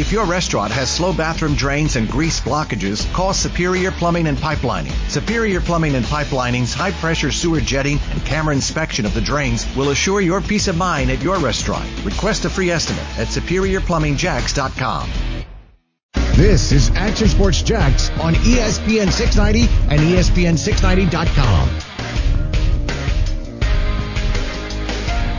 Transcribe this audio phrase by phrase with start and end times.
[0.00, 4.92] If your restaurant has slow bathroom drains and grease blockages, call Superior Plumbing and Pipelining.
[5.10, 9.90] Superior Plumbing and Pipelining's high pressure sewer jetting and camera inspection of the drains will
[9.90, 11.86] assure your peace of mind at your restaurant.
[12.02, 15.10] Request a free estimate at superiorplumbingjacks.com.
[16.34, 21.68] This is Action Sports Jax on ESPN 690 and ESPN690.com.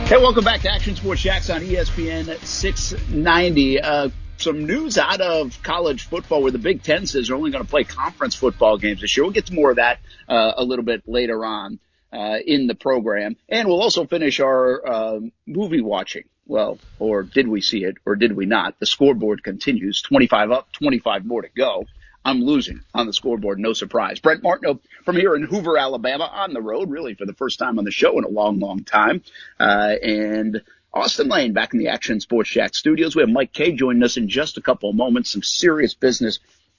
[0.06, 3.80] Hey, welcome back to Action Sports Jax on ESPN 690.
[3.80, 4.10] Uh,
[4.42, 7.70] some news out of college football where the Big Ten says they're only going to
[7.70, 9.24] play conference football games this year.
[9.24, 11.78] We'll get to more of that uh, a little bit later on
[12.12, 13.36] uh, in the program.
[13.48, 16.24] And we'll also finish our uh, movie watching.
[16.46, 18.78] Well, or did we see it or did we not?
[18.80, 21.86] The scoreboard continues 25 up, 25 more to go.
[22.24, 23.58] I'm losing on the scoreboard.
[23.58, 24.20] No surprise.
[24.20, 27.78] Brent Martineau from here in Hoover, Alabama on the road, really for the first time
[27.78, 29.22] on the show in a long, long time.
[29.58, 30.62] Uh, and
[30.94, 33.16] Austin Lane back in the Action Sports Jax studios.
[33.16, 35.32] We have Mike Kaye joining us in just a couple of moments.
[35.32, 36.38] Some serious business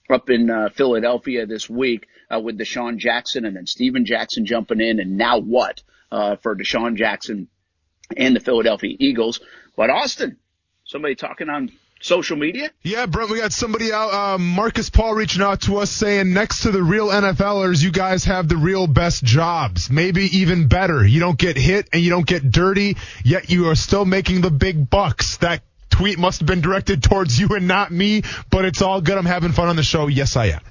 [0.09, 4.81] up in uh, Philadelphia this week uh, with DeSean Jackson and then Stephen Jackson jumping
[4.81, 4.99] in.
[4.99, 7.47] And now what uh, for DeSean Jackson
[8.15, 9.39] and the Philadelphia Eagles?
[9.75, 10.37] But Austin,
[10.85, 11.71] somebody talking on
[12.03, 12.69] social media?
[12.83, 16.61] Yeah, Brent, we got somebody out, uh, Marcus Paul reaching out to us saying next
[16.61, 19.89] to the real NFLers, you guys have the real best jobs.
[19.89, 21.05] Maybe even better.
[21.05, 24.51] You don't get hit and you don't get dirty, yet you are still making the
[24.51, 25.37] big bucks.
[25.37, 29.17] That tweet must have been directed towards you and not me, but it's all good.
[29.17, 30.07] I'm having fun on the show.
[30.07, 30.61] Yes, I am.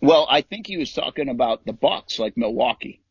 [0.00, 3.01] Well, I think he was talking about the Bucks, like Milwaukee.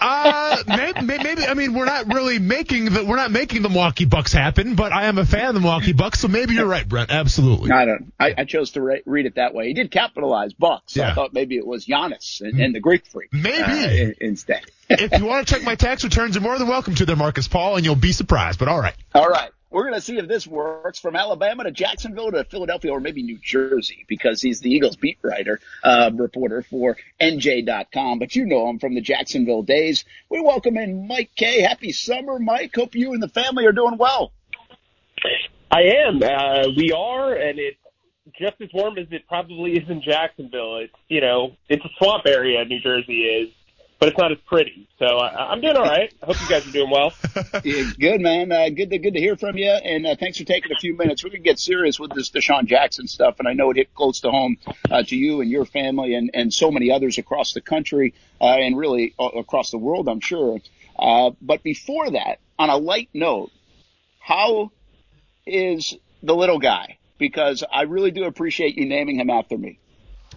[0.00, 4.04] Uh, maybe, maybe, I mean, we're not really making the, we're not making the Milwaukee
[4.04, 6.88] Bucks happen, but I am a fan of the Milwaukee Bucks, so maybe you're right,
[6.88, 7.10] Brent.
[7.10, 7.70] Absolutely.
[7.70, 9.68] I don't, I, I chose to re- read it that way.
[9.68, 10.94] He did capitalize Bucks.
[10.94, 11.10] So yeah.
[11.10, 13.32] I thought maybe it was Giannis and, and the Greek freak.
[13.32, 14.10] Maybe.
[14.10, 14.64] Uh, instead.
[14.88, 17.48] if you want to check my tax returns, you're more than welcome to there, Marcus
[17.48, 18.94] Paul, and you'll be surprised, but all right.
[19.14, 19.50] All right.
[19.76, 23.22] We're going to see if this works from Alabama to Jacksonville to Philadelphia or maybe
[23.22, 28.18] New Jersey because he's the Eagles beat writer, uh, reporter for NJ.com.
[28.18, 30.06] But you know him from the Jacksonville days.
[30.30, 31.60] We welcome in Mike Kaye.
[31.60, 32.74] Happy summer, Mike.
[32.74, 34.32] Hope you and the family are doing well.
[35.70, 36.22] I am.
[36.22, 37.76] Uh, we are, and it's
[38.40, 40.78] just as warm as it probably is in Jacksonville.
[40.78, 43.50] It's, you know, it's a swamp area, New Jersey is
[43.98, 44.88] but it's not as pretty.
[44.98, 46.12] So I, I'm doing all right.
[46.22, 47.12] I hope you guys are doing well.
[47.64, 48.52] yeah, good, man.
[48.52, 50.96] Uh, good to good to hear from you, and uh, thanks for taking a few
[50.96, 51.24] minutes.
[51.24, 54.20] We're gonna get serious with this DeSean Jackson stuff, and I know it hit close
[54.20, 54.58] to home
[54.90, 58.44] uh, to you and your family, and and so many others across the country uh,
[58.44, 60.60] and really uh, across the world, I'm sure.
[60.98, 63.50] Uh, but before that, on a light note,
[64.18, 64.72] how
[65.46, 66.98] is the little guy?
[67.18, 69.78] Because I really do appreciate you naming him after me.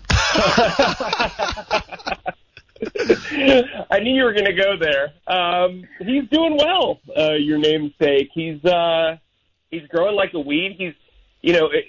[3.92, 5.14] I knew you were going to go there.
[5.28, 7.00] Um, he's doing well.
[7.16, 8.30] Uh, your namesake.
[8.34, 9.18] He's uh,
[9.70, 10.76] he's growing like a weed.
[10.78, 10.94] He's,
[11.42, 11.86] you know, it,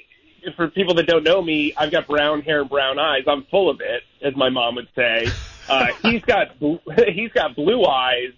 [0.57, 3.23] for people that don't know me, I've got brown hair and brown eyes.
[3.27, 5.27] I'm full of it, as my mom would say.
[5.69, 6.49] Uh, he's got
[7.09, 8.33] he's got blue eyes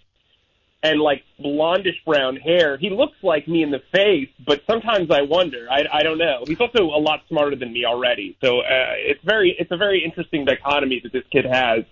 [0.83, 2.77] and like blondish brown hair.
[2.77, 5.67] He looks like me in the face, but sometimes I wonder.
[5.71, 6.43] I, I don't know.
[6.45, 8.37] He's also a lot smarter than me already.
[8.43, 11.85] So uh, it's very it's a very interesting dichotomy that this kid has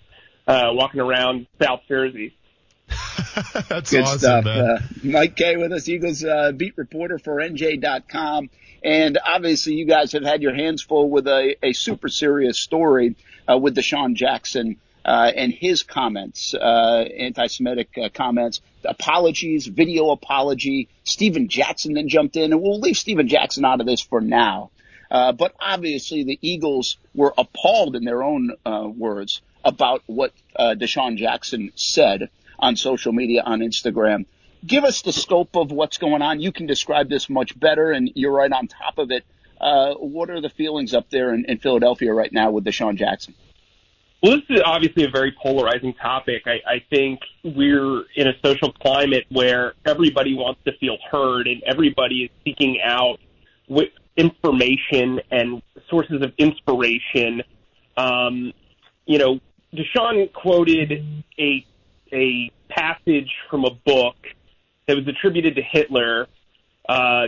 [0.47, 2.35] uh, walking around South Jersey.
[3.69, 4.45] That's Good awesome, stuff.
[4.45, 4.59] Man.
[4.59, 8.49] Uh, Mike Kaye with us, Eagles uh, beat reporter for NJ.com.
[8.83, 13.15] And obviously, you guys have had your hands full with a, a super serious story
[13.49, 20.89] uh, with DeSean Jackson uh, and his comments, uh, anti-Semitic uh, comments, apologies, video apology.
[21.03, 24.71] Stephen Jackson then jumped in, and we'll leave Stephen Jackson out of this for now.
[25.09, 30.75] Uh, but obviously, the Eagles were appalled in their own uh, words about what uh,
[30.77, 32.29] DeSean Jackson said
[32.59, 34.25] on social media, on Instagram.
[34.65, 36.39] Give us the scope of what's going on.
[36.39, 39.25] You can describe this much better, and you're right on top of it.
[39.59, 43.33] Uh, what are the feelings up there in, in Philadelphia right now with DeSean Jackson?
[44.21, 46.43] Well, this is obviously a very polarizing topic.
[46.45, 51.63] I, I think we're in a social climate where everybody wants to feel heard and
[51.63, 53.19] everybody is seeking out
[54.17, 57.41] information and sources of inspiration.
[57.97, 58.53] Um,
[59.05, 59.39] you know,
[59.73, 61.65] DeSean quoted a
[62.13, 64.15] a passage from a book
[64.87, 66.27] that was attributed to Hitler.
[66.87, 67.27] Uh,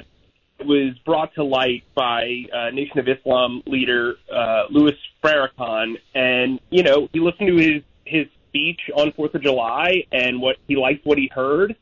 [0.59, 4.93] it was brought to light by uh, Nation of Islam leader uh, Louis
[5.23, 10.41] Farrakhan, and you know he listened to his his speech on Fourth of July and
[10.41, 11.75] what he liked what he heard.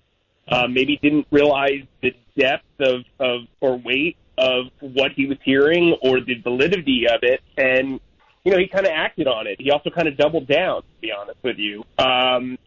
[0.47, 5.95] Uh, maybe didn't realize the depth of, of or weight of what he was hearing
[6.01, 7.99] or the validity of it, and
[8.43, 9.59] you know, he kind of acted on it.
[9.59, 11.83] He also kind of doubled down, to be honest with you.
[11.97, 12.57] Um,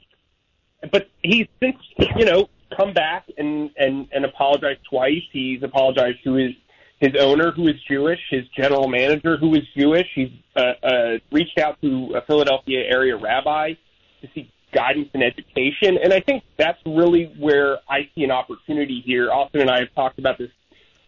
[0.92, 1.76] but he's since,
[2.16, 5.22] you know, come back and, and, and apologized twice.
[5.32, 6.52] He's apologized to his,
[7.00, 10.06] his owner, who is Jewish, his general manager, who is Jewish.
[10.14, 13.74] He's uh, uh, reached out to a Philadelphia area rabbi
[14.22, 15.98] to seek guidance and education.
[16.02, 19.30] And I think that's really where I see an opportunity here.
[19.30, 20.50] Austin and I have talked about this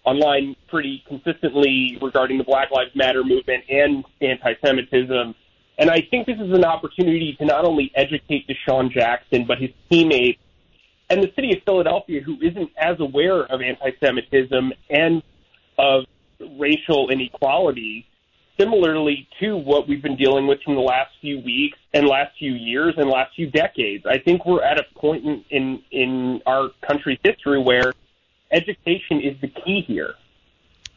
[0.06, 5.34] online pretty consistently regarding the Black Lives Matter movement and anti-Semitism.
[5.78, 9.70] And I think this is an opportunity to not only educate DeSean Jackson, but his
[9.90, 10.40] teammates
[11.10, 15.22] and the city of Philadelphia, who isn't as aware of anti-Semitism and
[15.78, 16.04] of
[16.58, 18.06] racial inequality,
[18.58, 22.52] similarly to what we've been dealing with from the last few weeks and last few
[22.52, 24.04] years and last few decades.
[24.06, 27.92] I think we're at a point in, in, in our country's history where
[28.50, 30.14] education is the key here.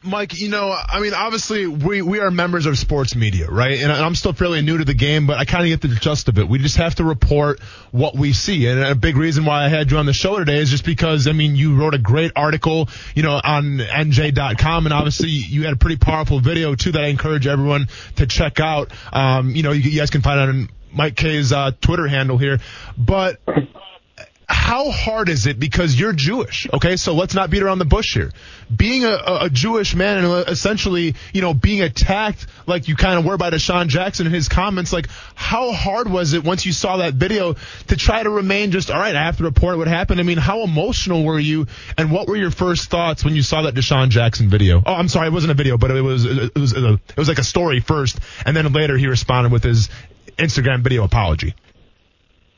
[0.02, 3.80] Mike, you know, I mean, obviously we, we are members of sports media, right?
[3.80, 6.30] And I'm still fairly new to the game, but I kind of get the gist
[6.30, 6.48] of it.
[6.48, 7.60] We just have to report
[7.92, 8.68] what we see.
[8.68, 11.28] And a big reason why I had you on the show today is just because,
[11.28, 15.74] I mean, you wrote a great article, you know, on NJ.com and obviously you had
[15.74, 18.94] a pretty powerful video too that I encourage everyone to check out.
[19.12, 22.38] Um, you know, you, you guys can find it on Mike Kaye's uh, Twitter handle
[22.38, 22.60] here,
[22.98, 23.42] but
[24.50, 26.68] how hard is it because you're Jewish?
[26.74, 28.32] Okay, so let's not beat around the bush here.
[28.76, 33.26] Being a, a Jewish man and essentially, you know, being attacked like you kind of
[33.26, 36.98] were by DeSean Jackson in his comments, like how hard was it once you saw
[36.98, 37.56] that video
[37.88, 39.16] to try to remain just all right?
[39.16, 40.20] I have to report what happened.
[40.20, 43.64] I mean, how emotional were you, and what were your first thoughts when you saw
[43.64, 44.82] that DeSean Jackson video?
[44.84, 47.40] Oh, I'm sorry, it wasn't a video, but it was it was it was like
[47.40, 49.90] a story first, and then later he responded with his
[50.38, 51.54] Instagram video apology.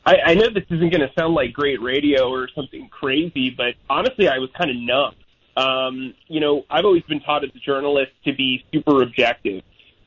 [0.04, 3.74] I, I know this isn't going to sound like great radio or something crazy, but
[3.88, 5.14] honestly, I was kind of numb.
[5.56, 9.62] Um, you know, I've always been taught as a journalist to be super objective.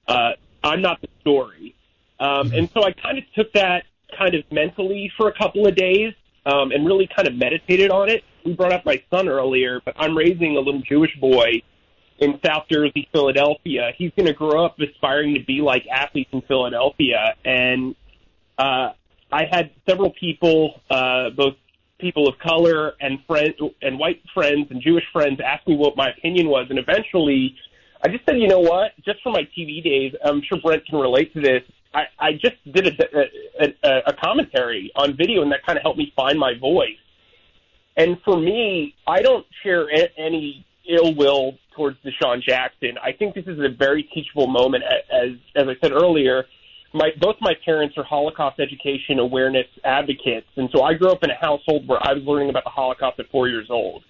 [0.08, 0.32] Uh,
[0.64, 1.76] I'm not the story.
[2.20, 3.84] Um, and so I kind of took that
[4.18, 6.14] kind of mentally for a couple of days
[6.46, 8.24] um, and really kind of meditated on it.
[8.46, 11.62] We brought up my son earlier, but I'm raising a little Jewish boy
[12.20, 13.92] in South Jersey, Philadelphia.
[13.98, 17.36] He's going to grow up aspiring to be like athletes in Philadelphia.
[17.44, 17.96] And
[18.58, 18.90] uh,
[19.36, 21.56] I had several people, uh, both
[22.00, 26.10] people of color and friends and white friends and Jewish friends ask me what my
[26.10, 27.54] opinion was, and eventually,
[28.02, 28.92] I just said, you know what?
[29.04, 31.64] Just from my TV days, I'm sure Brent can relate to this.
[31.94, 35.98] I, I just did a, a, a commentary on video, and that kind of helped
[35.98, 36.96] me find my voice.
[37.98, 42.98] And for me, I don't share any ill will towards DeSean Jackson.
[43.04, 46.46] I think this is a very teachable moment, as as I said earlier
[46.96, 51.30] my both my parents are Holocaust education awareness advocates, and so I grew up in
[51.30, 54.04] a household where I was learning about the Holocaust at four years old.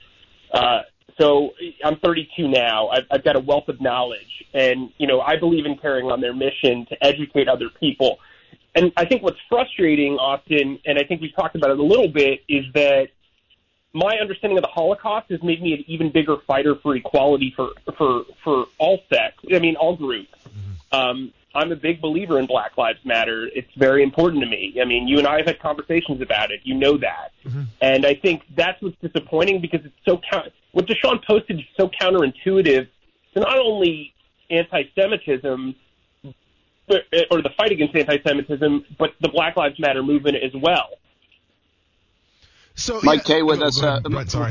[0.53, 0.81] Uh,
[1.19, 1.51] so
[1.83, 2.89] I'm 32 now.
[2.89, 6.21] I've, I've got a wealth of knowledge, and you know I believe in carrying on
[6.21, 8.19] their mission to educate other people.
[8.75, 12.09] And I think what's frustrating, Austin, and I think we talked about it a little
[12.09, 13.07] bit, is that
[13.93, 17.69] my understanding of the Holocaust has made me an even bigger fighter for equality for
[17.97, 19.43] for for all sects.
[19.51, 20.29] I mean, all groups.
[20.47, 20.95] Mm-hmm.
[20.95, 23.49] Um, I'm a big believer in Black Lives Matter.
[23.55, 24.77] It's very important to me.
[24.81, 26.59] I mean, you and I have had conversations about it.
[26.63, 27.31] You know that.
[27.45, 27.61] Mm-hmm.
[27.81, 31.89] And I think that's what's disappointing because it's so count- what DeSean posted is so
[31.89, 32.87] counterintuitive
[33.33, 34.13] to not only
[34.49, 35.75] anti-Semitism
[36.87, 40.89] but, or the fight against anti-Semitism, but the Black Lives Matter movement as well.
[42.75, 44.01] So Mike yeah, Kaye with us uh,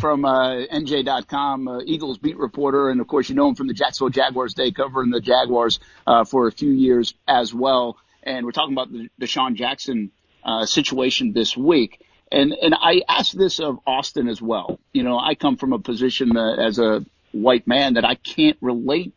[0.00, 3.74] from uh, NJ.com, uh, Eagles beat reporter, and of course you know him from the
[3.74, 7.98] Jacksonville Jaguars day, covering the Jaguars uh, for a few years as well.
[8.22, 10.10] And we're talking about the DeSean Jackson
[10.42, 12.00] uh, situation this week.
[12.32, 14.80] And and I asked this of Austin as well.
[14.94, 18.56] You know, I come from a position uh, as a white man that I can't
[18.62, 19.14] relate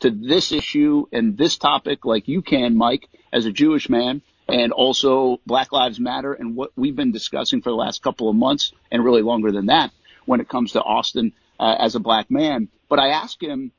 [0.00, 4.72] to this issue and this topic like you can, Mike, as a Jewish man and
[4.72, 8.72] also Black Lives Matter and what we've been discussing for the last couple of months
[8.90, 9.90] and really longer than that
[10.24, 12.68] when it comes to Austin uh, as a black man.
[12.88, 13.72] But I ask him,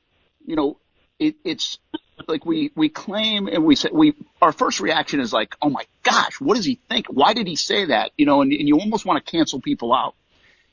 [0.46, 0.78] you know,
[1.20, 1.80] it, it's
[2.28, 5.86] like we we claim and we say we our first reaction is like, oh my
[6.04, 7.08] gosh, what does he think?
[7.08, 8.12] Why did he say that?
[8.18, 10.16] You know, and, and you almost want to cancel people out.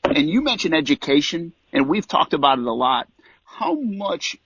[0.03, 3.07] And you mentioned education, and we've talked about it a lot.
[3.43, 4.37] How much,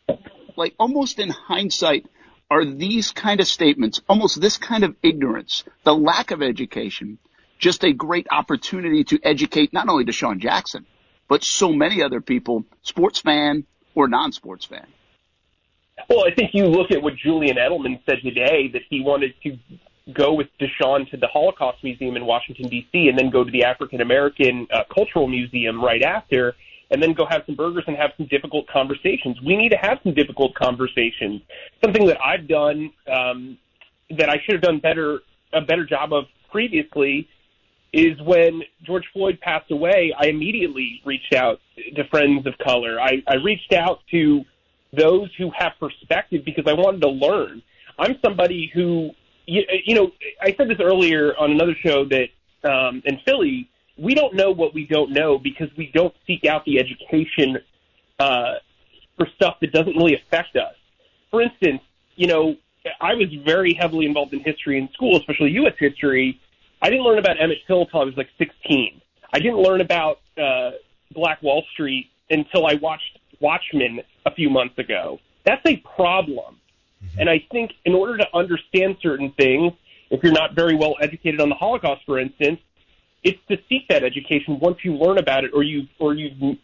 [0.55, 2.05] like almost in hindsight,
[2.49, 7.19] are these kind of statements, almost this kind of ignorance, the lack of education,
[7.59, 10.85] just a great opportunity to educate not only DeSean Jackson,
[11.27, 14.87] but so many other people, sports fan or non-sports fan.
[16.09, 19.57] Well, I think you look at what Julian Edelman said today that he wanted to
[20.13, 23.09] go with DeSean to the Holocaust Museum in Washington D.C.
[23.09, 26.55] and then go to the African American uh, Cultural Museum right after
[26.91, 29.37] and then go have some burgers and have some difficult conversations.
[29.45, 31.41] We need to have some difficult conversations.
[31.83, 33.57] Something that I've done um,
[34.17, 35.19] that I should have done better
[35.53, 37.27] a better job of previously
[37.91, 40.13] is when George Floyd passed away.
[40.17, 41.59] I immediately reached out
[41.95, 42.99] to friends of color.
[43.01, 44.43] I, I reached out to
[44.95, 47.61] those who have perspective because I wanted to learn.
[47.97, 49.11] I'm somebody who,
[49.45, 52.27] you, you know, I said this earlier on another show that
[52.63, 53.69] um, in Philly,
[53.99, 57.57] we don't know what we don't know because we don't seek out the education
[58.19, 58.55] uh,
[59.17, 60.75] for stuff that doesn't really affect us.
[61.31, 61.81] For instance,
[62.15, 62.55] you know,
[63.01, 65.73] I was very heavily involved in history in school, especially U.S.
[65.77, 66.39] history.
[66.81, 69.01] I didn't learn about Emmett Till until I was like 16.
[69.33, 70.71] I didn't learn about uh,
[71.11, 75.19] Black Wall Street until I watched Watchmen a few months ago.
[75.45, 76.55] That's a problem.
[77.03, 77.19] Mm-hmm.
[77.19, 79.73] And I think in order to understand certain things,
[80.09, 82.59] if you're not very well educated on the Holocaust, for instance,
[83.23, 86.57] it's to seek that education once you learn about it or you or you've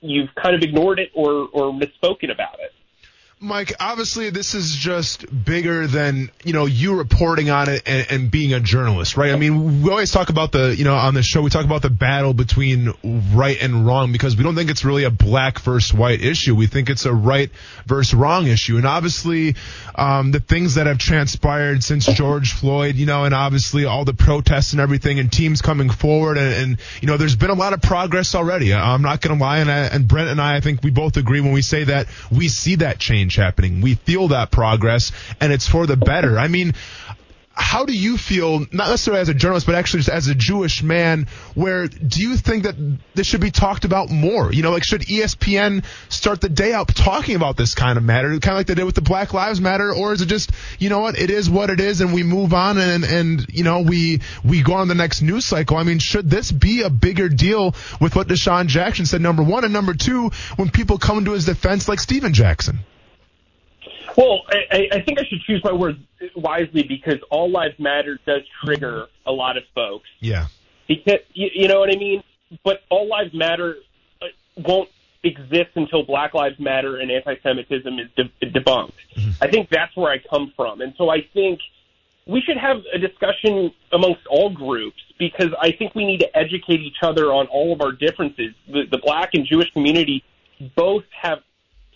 [0.00, 2.72] you've kind of ignored it or or misspoken about it.
[3.38, 8.30] Mike, obviously this is just bigger than, you know, you reporting on it and, and,
[8.30, 9.30] being a journalist, right?
[9.30, 11.82] I mean, we always talk about the, you know, on the show, we talk about
[11.82, 15.92] the battle between right and wrong because we don't think it's really a black versus
[15.92, 16.54] white issue.
[16.56, 17.50] We think it's a right
[17.84, 18.78] versus wrong issue.
[18.78, 19.54] And obviously,
[19.94, 24.14] um, the things that have transpired since George Floyd, you know, and obviously all the
[24.14, 27.74] protests and everything and teams coming forward and, and you know, there's been a lot
[27.74, 28.72] of progress already.
[28.72, 29.58] I'm not going to lie.
[29.58, 32.06] And, I, and Brent and I, I think we both agree when we say that
[32.32, 33.80] we see that change change happening.
[33.80, 36.38] We feel that progress and it's for the better.
[36.38, 36.74] I mean,
[37.58, 40.82] how do you feel, not necessarily as a journalist, but actually just as a Jewish
[40.82, 42.76] man, where do you think that
[43.14, 44.52] this should be talked about more?
[44.52, 48.28] You know, like should ESPN start the day out talking about this kind of matter,
[48.28, 50.90] kind of like they did with the Black Lives Matter, or is it just, you
[50.90, 53.80] know what, it is what it is and we move on and, and, you know,
[53.80, 55.78] we, we go on the next news cycle?
[55.78, 59.64] I mean, should this be a bigger deal with what DeSean Jackson said, number one,
[59.64, 62.80] and number two, when people come to his defense like Stephen Jackson?
[64.16, 65.98] Well, I, I think I should choose my words
[66.34, 70.08] wisely because all lives matter does trigger a lot of folks.
[70.20, 70.46] Yeah.
[70.88, 72.22] Because you, you know what I mean.
[72.64, 73.76] But all lives matter
[74.22, 74.88] uh, won't
[75.22, 78.92] exist until Black Lives Matter and anti-Semitism is de- debunked.
[79.16, 79.30] Mm-hmm.
[79.42, 81.58] I think that's where I come from, and so I think
[82.26, 86.80] we should have a discussion amongst all groups because I think we need to educate
[86.80, 88.54] each other on all of our differences.
[88.68, 90.24] The, the black and Jewish community
[90.74, 91.38] both have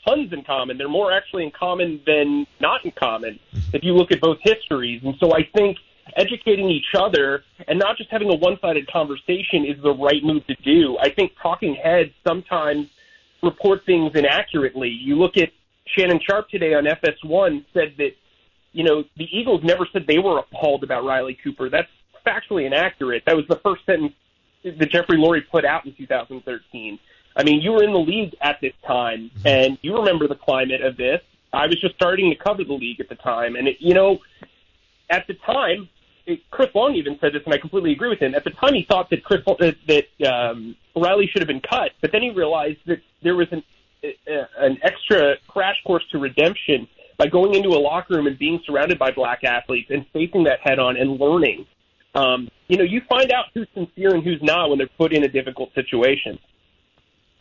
[0.06, 0.78] tons in common.
[0.78, 3.38] They're more actually in common than not in common
[3.72, 5.02] if you look at both histories.
[5.04, 5.76] And so I think
[6.16, 10.54] educating each other and not just having a one-sided conversation is the right move to
[10.64, 10.96] do.
[11.00, 12.88] I think talking heads sometimes
[13.42, 14.88] report things inaccurately.
[14.88, 15.50] You look at
[15.96, 18.10] Shannon Sharpe today on FS1 said that,
[18.72, 21.68] you know, the Eagles never said they were appalled about Riley Cooper.
[21.70, 21.88] That's
[22.26, 23.22] factually inaccurate.
[23.26, 24.12] That was the first sentence
[24.62, 26.98] that Jeffrey Lurie put out in 2013.
[27.36, 29.46] I mean, you were in the league at this time, mm-hmm.
[29.46, 31.20] and you remember the climate of this.
[31.52, 34.20] I was just starting to cover the league at the time, and it, you know,
[35.08, 35.88] at the time,
[36.26, 38.34] it, Chris Long even said this, and I completely agree with him.
[38.34, 41.92] At the time, he thought that Chris that, that um, Riley should have been cut,
[42.00, 43.62] but then he realized that there was an
[44.02, 48.58] uh, an extra crash course to redemption by going into a locker room and being
[48.64, 51.66] surrounded by black athletes and facing that head on and learning.
[52.14, 55.22] Um, you know, you find out who's sincere and who's not when they're put in
[55.24, 56.38] a difficult situation.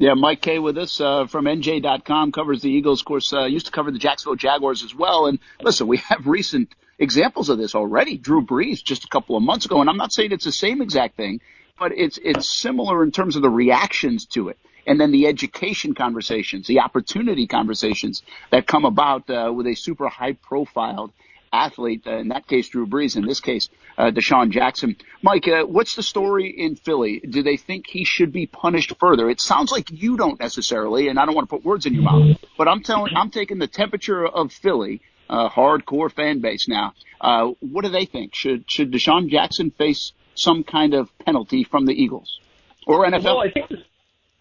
[0.01, 3.01] Yeah, Mike Kaye with us uh, from NJ.com covers the Eagles.
[3.01, 5.25] Of course, uh, used to cover the Jacksonville Jaguars as well.
[5.25, 8.17] And listen, we have recent examples of this already.
[8.17, 10.81] Drew Brees just a couple of months ago, and I'm not saying it's the same
[10.81, 11.41] exact thing,
[11.77, 15.93] but it's it's similar in terms of the reactions to it, and then the education
[15.93, 21.11] conversations, the opportunity conversations that come about uh, with a super high profiled
[21.51, 24.95] athlete, uh, in that case Drew Brees, in this case uh, DeSean Jackson.
[25.21, 27.19] Mike, uh, what's the story in Philly?
[27.19, 29.29] Do they think he should be punished further?
[29.29, 32.03] It sounds like you don't necessarily, and I don't want to put words in your
[32.03, 36.93] mouth, but I'm telling, I'm taking the temperature of Philly, uh, hardcore fan base now.
[37.21, 38.33] Uh, what do they think?
[38.33, 42.39] Should should DeSean Jackson face some kind of penalty from the Eagles
[42.87, 43.23] or NFL?
[43.23, 43.71] Well, I think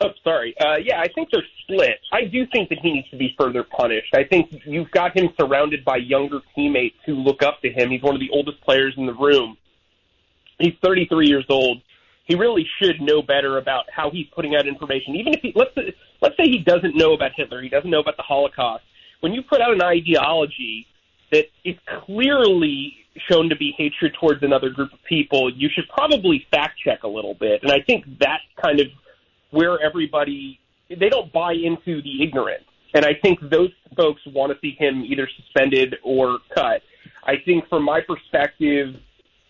[0.01, 0.55] Oh, sorry.
[0.61, 1.99] Uh, yeah, I think they're split.
[2.13, 4.15] I do think that he needs to be further punished.
[4.15, 7.91] I think you've got him surrounded by younger teammates who look up to him.
[7.91, 9.57] He's one of the oldest players in the room.
[10.59, 11.83] He's 33 years old.
[12.27, 15.17] He really should know better about how he's putting out information.
[15.17, 15.71] Even if he let's
[16.21, 18.85] let's say he doesn't know about Hitler, he doesn't know about the Holocaust.
[19.21, 20.87] When you put out an ideology
[21.33, 21.75] that is
[22.05, 22.95] clearly
[23.31, 27.09] shown to be hatred towards another group of people, you should probably fact check a
[27.09, 27.63] little bit.
[27.63, 28.89] And I think that's kind of
[29.51, 32.65] where everybody they don't buy into the ignorance.
[32.95, 36.83] And I think those folks want to see him either suspended or cut.
[37.25, 38.95] I think from my perspective,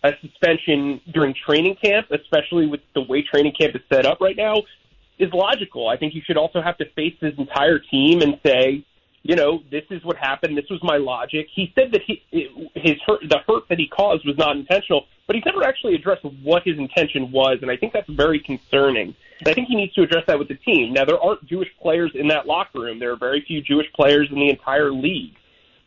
[0.02, 4.36] a suspension during training camp, especially with the way training camp is set up right
[4.36, 4.62] now,
[5.18, 5.88] is logical.
[5.88, 8.84] I think you should also have to face his entire team and say,
[9.22, 10.56] you know, this is what happened.
[10.56, 11.48] This was my logic.
[11.54, 12.22] He said that he
[12.74, 16.24] his hurt, the hurt that he caused was not intentional, but he's never actually addressed
[16.42, 19.14] what his intention was, and I think that's very concerning.
[19.40, 20.92] And I think he needs to address that with the team.
[20.92, 22.98] Now, there aren't Jewish players in that locker room.
[22.98, 25.34] There are very few Jewish players in the entire league,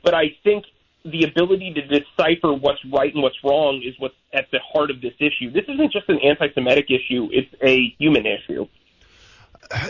[0.04, 0.66] but I think
[1.04, 5.02] the ability to decipher what's right and what's wrong is what's at the heart of
[5.02, 5.52] this issue.
[5.52, 8.68] This isn't just an anti-Semitic issue; it's a human issue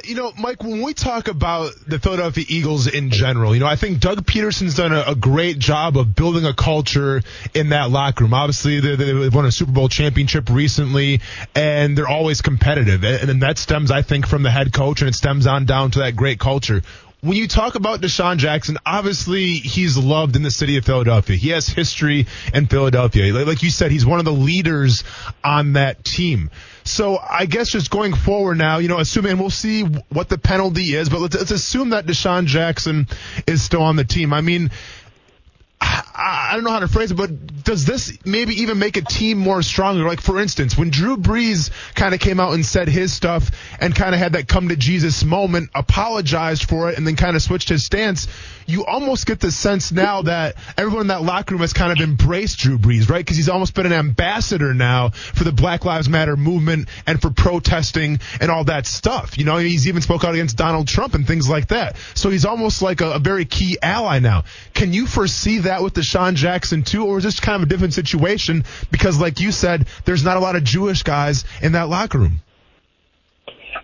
[0.04, 3.76] you know, Mike, when we talk about the Philadelphia Eagles in general, you know, I
[3.76, 7.22] think Doug Pederson's done a, a great job of building a culture
[7.54, 8.34] in that locker room.
[8.34, 11.22] Obviously, they, they won a Super Bowl championship recently,
[11.56, 13.04] and they're always competitive.
[13.04, 15.92] And, and that stems, I think, from the head coach, and it stems on down
[15.92, 16.82] to that great culture
[17.22, 21.36] when you talk about DeSean Jackson, obviously he's loved in the city of Philadelphia.
[21.36, 23.32] He has history in Philadelphia.
[23.46, 25.04] Like you said, he's one of the leaders
[25.44, 26.50] on that team.
[26.84, 30.96] So I guess just going forward now, you know, assuming we'll see what the penalty
[30.96, 33.08] is, but let's, let's assume that DeSean Jackson
[33.48, 34.34] is still on the team.
[34.34, 34.72] I mean,
[35.84, 39.40] I don't know how to phrase it, but does this maybe even make a team
[39.40, 40.04] more stronger?
[40.04, 43.96] Like, for instance, when Drew Brees kind of came out and said his stuff and
[43.96, 47.42] kind of had that come to Jesus moment, apologized for it, and then kind of
[47.42, 48.28] switched his stance,
[48.72, 52.00] you almost get the sense now that everyone in that locker room has kind of
[52.00, 53.20] embraced Drew Brees, right?
[53.20, 57.30] Because he's almost been an ambassador now for the Black Lives Matter movement and for
[57.30, 59.38] protesting and all that stuff.
[59.38, 61.98] You know, he's even spoke out against Donald Trump and things like that.
[62.14, 64.46] So he's almost like a, a very key ally now.
[64.74, 67.94] Can you foresee that with DeSean Jackson too, or is this kind of a different
[67.94, 68.64] situation?
[68.92, 72.42] Because, like you said, there's not a lot of Jewish guys in that locker room.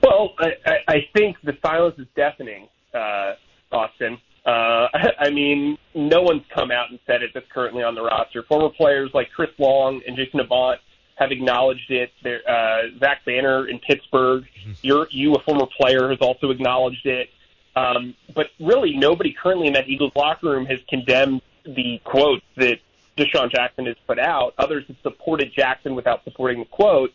[0.02, 3.34] Well, I, I think the silence is deafening, uh,
[3.72, 4.20] Austin.
[4.48, 4.88] Uh,
[5.20, 8.42] I mean, no one's come out and said it that's currently on the roster.
[8.44, 10.80] Former players like Chris Long and Jason Avant
[11.16, 12.12] have acknowledged it.
[12.24, 14.72] There, uh, Zach Banner in Pittsburgh, mm-hmm.
[14.82, 17.30] you're, you, a former player, has also acknowledged it.
[17.76, 22.80] Um, but really, nobody currently in that Eagles locker room has condemned the quote that
[23.18, 24.54] DeSean Jackson has put out.
[24.58, 27.12] Others have supported Jackson without supporting the quote.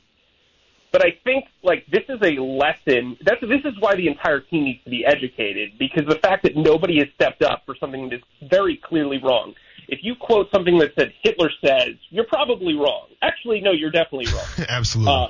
[0.93, 3.17] But I think like this is a lesson.
[3.25, 6.55] That's this is why the entire team needs to be educated because the fact that
[6.55, 9.55] nobody has stepped up for something that's very clearly wrong.
[9.89, 13.09] If you quote something that said Hitler says, you're probably wrong.
[13.23, 14.67] Actually, no, you're definitely wrong.
[14.69, 15.13] Absolutely.
[15.13, 15.27] Uh,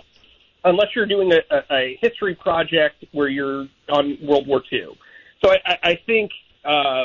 [0.64, 4.98] unless you're doing a, a, a history project where you're on World War II.
[5.44, 6.30] So I, I think
[6.64, 7.04] uh,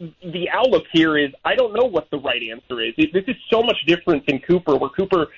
[0.00, 2.94] the outlook here is I don't know what the right answer is.
[2.96, 5.28] This is so much different than Cooper, where Cooper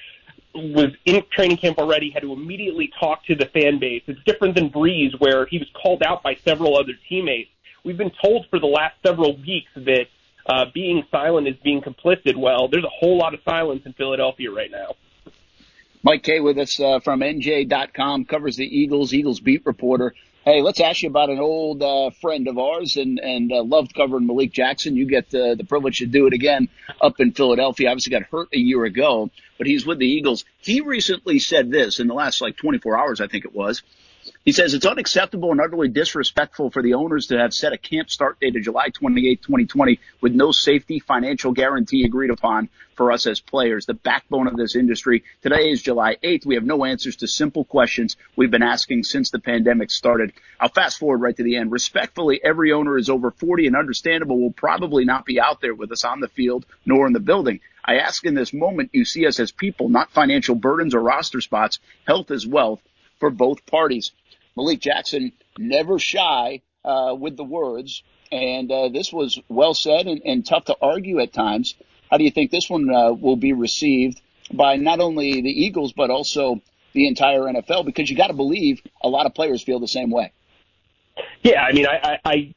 [0.55, 4.03] was in training camp already, had to immediately talk to the fan base.
[4.07, 7.51] It's different than Brees, where he was called out by several other teammates.
[7.85, 10.07] We've been told for the last several weeks that
[10.47, 12.37] uh, being silent is being complicit.
[12.37, 14.97] Well, there's a whole lot of silence in Philadelphia right now.
[16.03, 20.15] Mike Kaye with us uh, from NJ.com covers the Eagles, Eagles beat reporter.
[20.45, 23.95] Hey, let's ask you about an old uh, friend of ours and and uh, loved
[23.95, 24.97] covering Malik Jackson.
[24.97, 26.69] You get the, the privilege to do it again
[27.01, 27.91] up in Philadelphia.
[27.91, 30.45] Obviously, got hurt a year ago, but he's with the Eagles.
[30.61, 33.83] He recently said this in the last like 24 hours, I think it was.
[34.49, 38.09] He says it's unacceptable and utterly disrespectful for the owners to have set a camp
[38.09, 43.27] start date of July 28, 2020 with no safety financial guarantee agreed upon for us
[43.27, 45.23] as players, the backbone of this industry.
[45.43, 46.47] Today is July 8th.
[46.47, 50.33] We have no answers to simple questions we've been asking since the pandemic started.
[50.59, 51.71] I'll fast forward right to the end.
[51.71, 55.93] Respectfully, every owner is over 40 and understandable will probably not be out there with
[55.93, 57.61] us on the field nor in the building.
[57.85, 61.43] I ask in this moment, you see us as people, not financial burdens or roster
[61.43, 61.81] spots.
[62.07, 62.81] Health is wealth
[63.19, 64.13] for both parties.
[64.59, 70.21] Malik Jackson never shy uh, with the words, and uh, this was well said and,
[70.25, 71.77] and, tough to argue at times.
[72.11, 74.21] How do you think this one uh, will be received
[74.53, 76.61] by not only the Eagles but also
[76.93, 77.87] the entire NFL?
[77.87, 80.33] Because you got to believe a lot of players feel the same way.
[81.43, 82.55] Yeah, I mean, I, I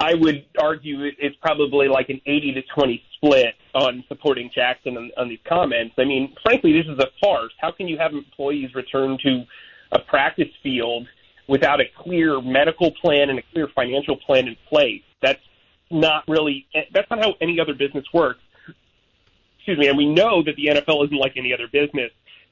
[0.00, 5.12] I would argue it's probably like an 80 to 20 split on supporting Jackson on,
[5.16, 5.94] on these comments.
[5.98, 7.52] I mean, frankly, this is a farce.
[7.60, 9.44] How can you have employees return to
[9.92, 11.06] a practice field
[11.46, 15.02] without a clear medical plan and a clear financial plan in place.
[15.20, 15.42] That's
[15.90, 18.40] not really, that's not how any other business works.
[19.56, 19.88] Excuse me.
[19.88, 22.10] And we know that the NFL isn't like any other business,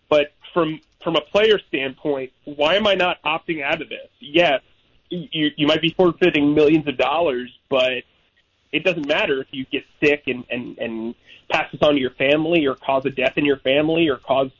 [0.08, 4.08] but from, from a player standpoint, why am I not opting out of this?
[4.20, 4.62] Yes,
[5.08, 8.04] you, you might be forfeiting millions of dollars, but
[8.72, 11.14] it doesn't matter if you get sick and, and, and
[11.50, 14.50] pass this on to your family or cause a death in your family or cause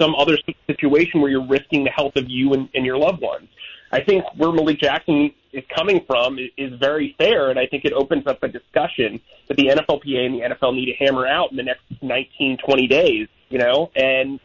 [0.00, 3.48] some other situation where you're risking the health of you and, and your loved ones.
[3.90, 7.92] I think where Malik Jackson is coming from is very fair, and I think it
[7.92, 11.58] opens up a discussion that the NFLPA and the NFL need to hammer out in
[11.58, 14.40] the next 19, 20 days, you know, and,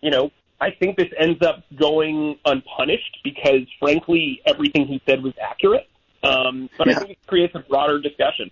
[0.00, 5.34] you know, I think this ends up going unpunished because, frankly, everything he said was
[5.40, 5.88] accurate.
[6.22, 6.96] Um, but yeah.
[6.96, 8.50] I think it creates a broader discussion.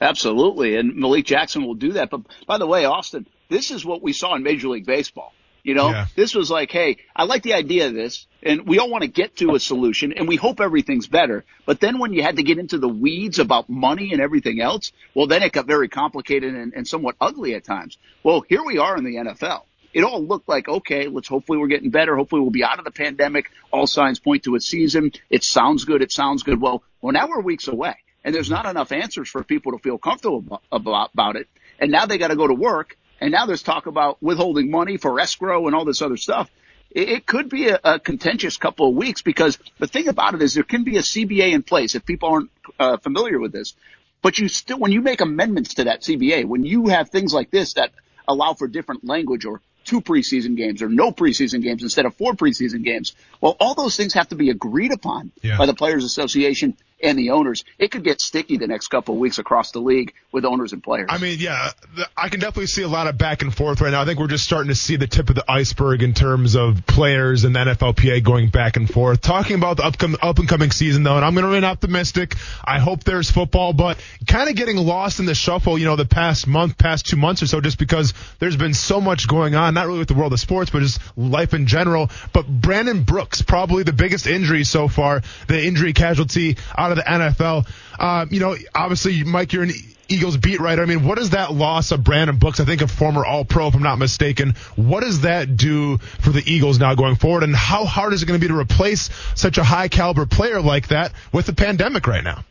[0.00, 2.10] Absolutely, and Malik Jackson will do that.
[2.10, 5.32] But by the way, Austin, this is what we saw in Major League Baseball.
[5.64, 6.06] You know, yeah.
[6.14, 9.08] this was like, hey, I like the idea of this, and we all want to
[9.08, 11.42] get to a solution, and we hope everything's better.
[11.64, 14.92] But then when you had to get into the weeds about money and everything else,
[15.14, 17.96] well, then it got very complicated and, and somewhat ugly at times.
[18.22, 19.62] Well, here we are in the NFL.
[19.94, 22.14] It all looked like, okay, let's hopefully we're getting better.
[22.14, 23.50] Hopefully we'll be out of the pandemic.
[23.72, 25.12] All signs point to a season.
[25.30, 26.02] It sounds good.
[26.02, 26.60] It sounds good.
[26.60, 29.98] Well, well, now we're weeks away and there's not enough answers for people to feel
[29.98, 31.48] comfortable about, about it.
[31.78, 34.96] And now they got to go to work and now there's talk about withholding money
[34.96, 36.50] for escrow and all this other stuff.
[36.90, 40.42] It, it could be a, a, contentious couple of weeks because the thing about it
[40.42, 43.74] is there can be a CBA in place if people aren't uh, familiar with this.
[44.22, 47.50] But you still, when you make amendments to that CBA, when you have things like
[47.50, 47.92] this that
[48.26, 52.32] allow for different language or two preseason games or no preseason games instead of four
[52.32, 53.14] preseason games.
[53.40, 55.58] Well, all those things have to be agreed upon yeah.
[55.58, 57.64] by the Players Association and the owners.
[57.78, 60.82] It could get sticky the next couple of weeks across the league with owners and
[60.82, 61.08] players.
[61.10, 61.70] I mean, yeah,
[62.16, 64.02] I can definitely see a lot of back and forth right now.
[64.02, 66.86] I think we're just starting to see the tip of the iceberg in terms of
[66.86, 69.20] players and the NFLPA going back and forth.
[69.20, 72.34] Talking about the upcoming up and coming season though, and I'm going to remain optimistic.
[72.64, 76.06] I hope there's football, but kind of getting lost in the shuffle, you know, the
[76.06, 79.74] past month, past two months or so, just because there's been so much going on,
[79.74, 82.10] not really with the world of sports, but just life in general.
[82.32, 87.02] But Brandon Brooks, probably the biggest injury so far, the injury casualty out of the
[87.02, 87.66] NFL.
[87.98, 89.72] Uh, you know, obviously, Mike, you're an
[90.08, 90.82] Eagles beat writer.
[90.82, 93.68] I mean, what does that loss of Brandon Brooks, I think a former All Pro,
[93.68, 97.42] if I'm not mistaken, what does that do for the Eagles now going forward?
[97.42, 100.60] And how hard is it going to be to replace such a high caliber player
[100.60, 102.44] like that with the pandemic right now?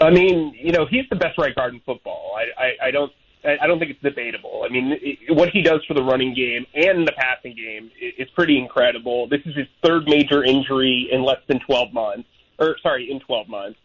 [0.00, 2.36] I mean, you know, he's the best right guard in football.
[2.36, 3.12] I, I, I don't
[3.44, 4.64] I don't think it's debatable.
[4.64, 8.28] I mean, it, what he does for the running game and the passing game is
[8.30, 9.28] pretty incredible.
[9.28, 13.48] This is his third major injury in less than 12 months, or sorry, in 12
[13.48, 13.78] months.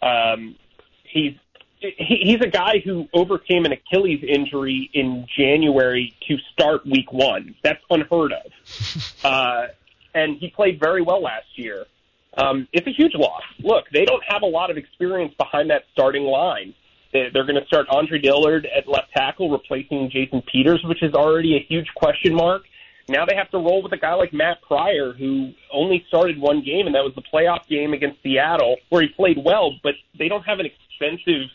[0.00, 0.56] Um,
[1.04, 1.34] he's
[1.80, 7.54] he's a guy who overcame an Achilles injury in January to start Week One.
[7.62, 9.66] That's unheard of, uh,
[10.14, 11.86] and he played very well last year.
[12.36, 13.42] Um, it's a huge loss.
[13.58, 16.74] Look, they don't have a lot of experience behind that starting line.
[17.12, 21.56] They're going to start Andre Dillard at left tackle, replacing Jason Peters, which is already
[21.56, 22.62] a huge question mark.
[23.08, 26.62] Now they have to roll with a guy like Matt Pryor, who only started one
[26.62, 30.28] game, and that was the playoff game against Seattle, where he played well, but they
[30.28, 31.48] don't have an expensive,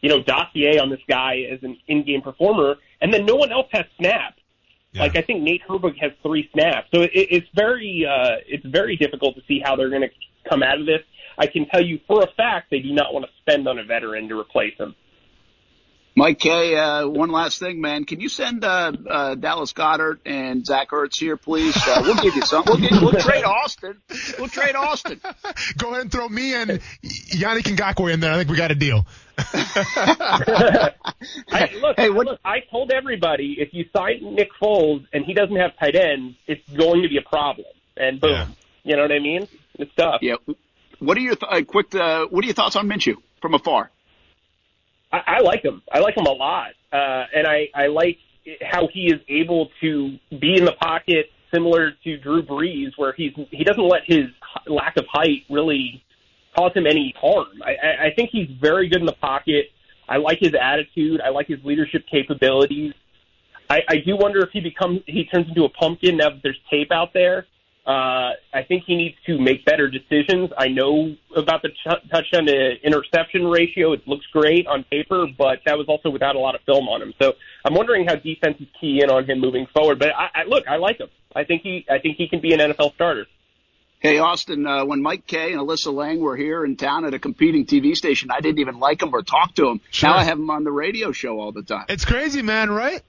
[0.00, 3.68] you know, dossier on this guy as an in-game performer, and then no one else
[3.72, 4.40] has snaps.
[4.92, 5.02] Yeah.
[5.02, 8.96] Like I think Nate Herbig has three snaps, so it, it's very, uh, it's very
[8.96, 10.10] difficult to see how they're going to
[10.48, 11.00] come out of this.
[11.36, 13.84] I can tell you for a fact they do not want to spend on a
[13.84, 14.94] veteran to replace him.
[16.16, 18.04] Mike Kaye, uh, one last thing, man.
[18.04, 21.76] Can you send uh, uh, Dallas Goedert and Zach Ertz here, please?
[21.76, 22.62] Uh, we'll give you some.
[22.66, 24.00] We'll, get, we'll trade Austin.
[24.38, 25.20] We'll trade Austin.
[25.76, 26.70] Go ahead and throw me and
[27.02, 28.32] Yannick Ngakoue in there.
[28.32, 29.04] I think we got a deal.
[29.38, 30.92] I,
[31.80, 35.56] look, hey, what, look, I told everybody if you sign Nick Foles and he doesn't
[35.56, 37.66] have tight ends, it's going to be a problem.
[37.96, 38.46] And boom, yeah.
[38.84, 39.48] you know what I mean?
[39.80, 40.20] It's tough.
[40.22, 40.36] Yeah.
[41.00, 41.92] What are your th- uh, quick?
[41.92, 43.90] Uh, what are your thoughts on Minshew from afar?
[45.14, 45.82] I, I like him.
[45.92, 48.18] I like him a lot, uh, and I, I like
[48.62, 53.32] how he is able to be in the pocket, similar to Drew Brees, where he's
[53.50, 54.26] he doesn't let his
[54.66, 56.02] lack of height really
[56.56, 57.46] cause him any harm.
[57.64, 59.66] I, I think he's very good in the pocket.
[60.08, 61.20] I like his attitude.
[61.20, 62.92] I like his leadership capabilities.
[63.70, 66.60] I, I do wonder if he becomes he turns into a pumpkin now that there's
[66.70, 67.46] tape out there.
[67.86, 70.50] Uh, I think he needs to make better decisions.
[70.56, 73.92] I know about the t- touchdown to interception ratio.
[73.92, 77.02] It looks great on paper, but that was also without a lot of film on
[77.02, 77.12] him.
[77.20, 79.98] So I'm wondering how defenses key in on him moving forward.
[79.98, 81.08] But I, I look, I like him.
[81.36, 83.26] I think he, I think he can be an NFL starter.
[84.00, 87.18] Hey, Austin, uh, when Mike Kaye and Alyssa Lang were here in town at a
[87.18, 89.80] competing TV station, I didn't even like him or talk to him.
[89.90, 90.10] Sure.
[90.10, 91.86] Now I have him on the radio show all the time.
[91.88, 93.00] It's crazy, man, right?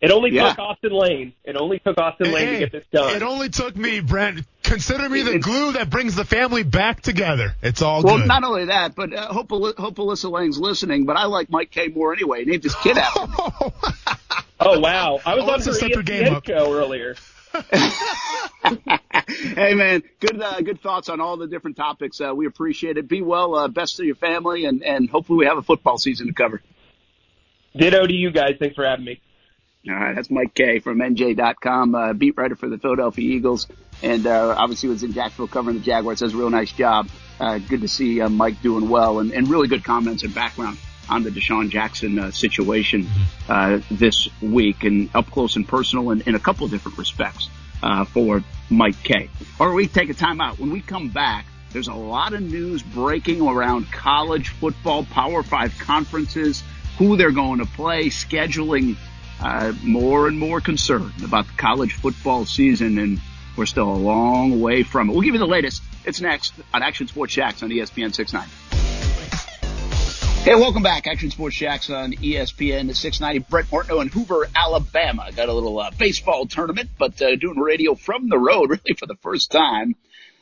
[0.00, 0.50] It only yeah.
[0.50, 1.32] took Austin Lane.
[1.44, 3.16] It only took Austin Lane to get this done.
[3.16, 4.46] It only took me, Brent.
[4.62, 7.54] Consider me the glue that brings the family back together.
[7.62, 8.28] It's all well, good.
[8.28, 11.04] not only that, but uh, hope, hope Alyssa Lang's listening.
[11.04, 12.44] But I like Mike Kaye more anyway.
[12.44, 13.34] Named his kid after me.
[14.60, 15.18] oh wow!
[15.24, 17.16] I was oh, on her ESPN show earlier.
[19.54, 22.20] hey man, good uh, good thoughts on all the different topics.
[22.20, 23.08] Uh, we appreciate it.
[23.08, 26.28] Be well, uh, best to your family, and and hopefully we have a football season
[26.28, 26.62] to cover.
[27.74, 28.56] Ditto to you guys.
[28.58, 29.20] Thanks for having me.
[29.88, 33.66] All right, that's Mike Kaye from NJ.com, uh, beat writer for the Philadelphia Eagles,
[34.02, 36.18] and uh, obviously was in Jacksonville covering the Jaguars.
[36.20, 37.08] Does a real nice job.
[37.40, 40.76] Uh, good to see uh, Mike doing well, and, and really good comments and background
[41.08, 43.06] on the DeSean Jackson uh, situation
[43.48, 47.48] uh, this week, and up close and personal in, in a couple of different respects
[47.82, 49.30] uh, for Mike Kaye.
[49.58, 50.58] All right, we take a time out.
[50.58, 55.76] When we come back, There's a lot of news breaking around college football, Power Five
[55.78, 56.62] conferences,
[56.98, 58.96] who they're going to play, scheduling.
[59.40, 63.20] Uh, more and more concerned about the college football season, and
[63.56, 65.12] we're still a long way from it.
[65.12, 65.82] We'll give you the latest.
[66.04, 68.68] It's next on Action Sports Jax on ESPN 690.
[70.48, 71.06] Hey, welcome back.
[71.06, 73.46] Action Sports Jax on ESPN 690.
[73.50, 75.30] Brent Martineau in Hoover, Alabama.
[75.36, 79.06] Got a little uh, baseball tournament, but uh, doing radio from the road really for
[79.06, 79.94] the first time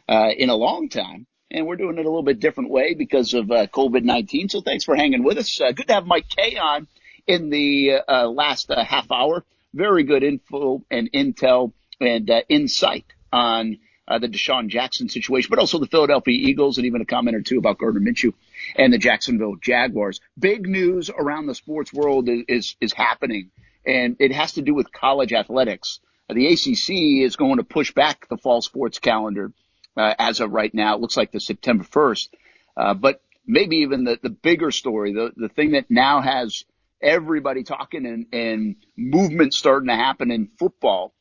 [0.09, 1.27] uh, in a long time.
[1.51, 4.51] And we're doing it a little bit different way because of uh, COVID-19.
[4.51, 5.61] So thanks for hanging with us.
[5.61, 6.87] Uh, good to have Mike Kaye on
[7.27, 9.45] in the uh, last half hour.
[9.75, 15.79] Very good info and intel and insight on uh, the DeSean Jackson situation, but also
[15.79, 18.33] the Philadelphia Eagles and even a comment or two about Gardner Minshew
[18.77, 20.21] and the Jacksonville Jaguars.
[20.39, 23.51] Big news around the sports world is, is, is happening
[23.85, 26.01] and it has to do with college athletics.
[26.29, 29.53] The ACC is going to push back the fall sports calendar
[29.97, 30.97] uh, as of right now.
[30.97, 32.29] It looks like the September 1st.
[32.77, 36.65] Uh, but maybe even the, the bigger story, the, the thing that now has
[37.03, 41.15] everybody talking and, and movement starting to happen in football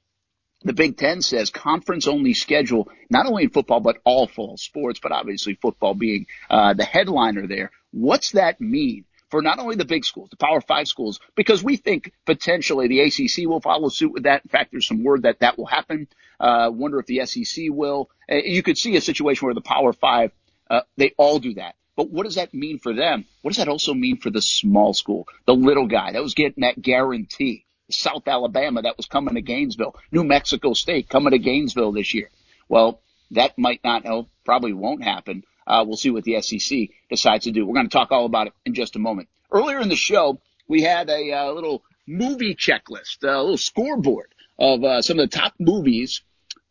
[0.65, 4.99] the Big Ten says conference only schedule, not only in football, but all fall sports,
[4.99, 7.71] but obviously football being uh, the headliner there.
[7.91, 9.05] What's that mean?
[9.29, 13.01] For not only the big schools, the Power Five schools, because we think potentially the
[13.01, 14.43] ACC will follow suit with that.
[14.43, 16.07] In fact, there's some word that that will happen.
[16.39, 18.09] Uh, wonder if the SEC will.
[18.31, 20.31] Uh, you could see a situation where the Power Five,
[20.69, 21.75] uh, they all do that.
[21.95, 23.25] But what does that mean for them?
[23.41, 26.61] What does that also mean for the small school, the little guy that was getting
[26.61, 27.65] that guarantee?
[27.89, 32.31] South Alabama that was coming to Gainesville, New Mexico State coming to Gainesville this year.
[32.67, 35.43] Well, that might not, no, probably won't happen.
[35.67, 37.65] Uh, we'll see what the SEC decides to do.
[37.65, 39.29] We're going to talk all about it in just a moment.
[39.51, 44.83] Earlier in the show, we had a, uh, little movie checklist, a little scoreboard of
[44.83, 46.21] uh, some of the top movies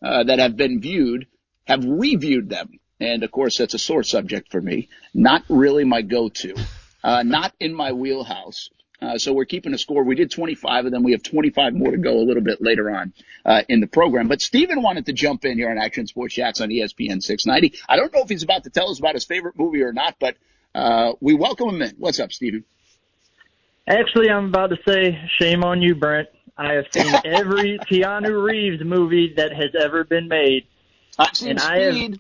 [0.05, 1.27] uh, that have been viewed.
[1.65, 2.79] Have reviewed them?
[3.01, 4.89] And of course, that's a sore subject for me.
[5.13, 6.55] Not really my go-to.
[7.03, 8.71] Uh, not in my wheelhouse.
[9.03, 10.03] Uh, so we're keeping a score.
[10.05, 11.03] We did 25 of them.
[11.03, 13.13] We have 25 more to go a little bit later on
[13.45, 14.29] uh, in the program.
[14.29, 17.79] But Steven wanted to jump in here on Action Sports Jax on ESPN 690.
[17.89, 20.17] I don't know if he's about to tell us about his favorite movie or not,
[20.19, 20.37] but
[20.75, 21.95] uh, we welcome him in.
[21.99, 22.65] What's up, Steven?
[23.87, 26.29] Actually, I'm about to say shame on you, Brent.
[26.57, 30.67] I have seen every Keanu Reeves movie that has ever been made.
[31.19, 31.73] I've seen and Speed.
[31.73, 32.19] I have,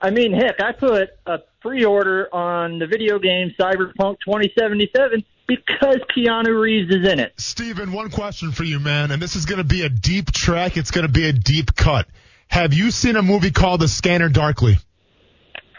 [0.00, 6.60] I mean, heck, I put a pre-order on the video game Cyberpunk 2077 because Keanu
[6.60, 7.32] Reeves is in it.
[7.36, 10.76] Steven, one question for you, man, and this is going to be a deep track.
[10.76, 12.06] It's going to be a deep cut.
[12.48, 14.78] Have you seen a movie called The Scanner Darkly?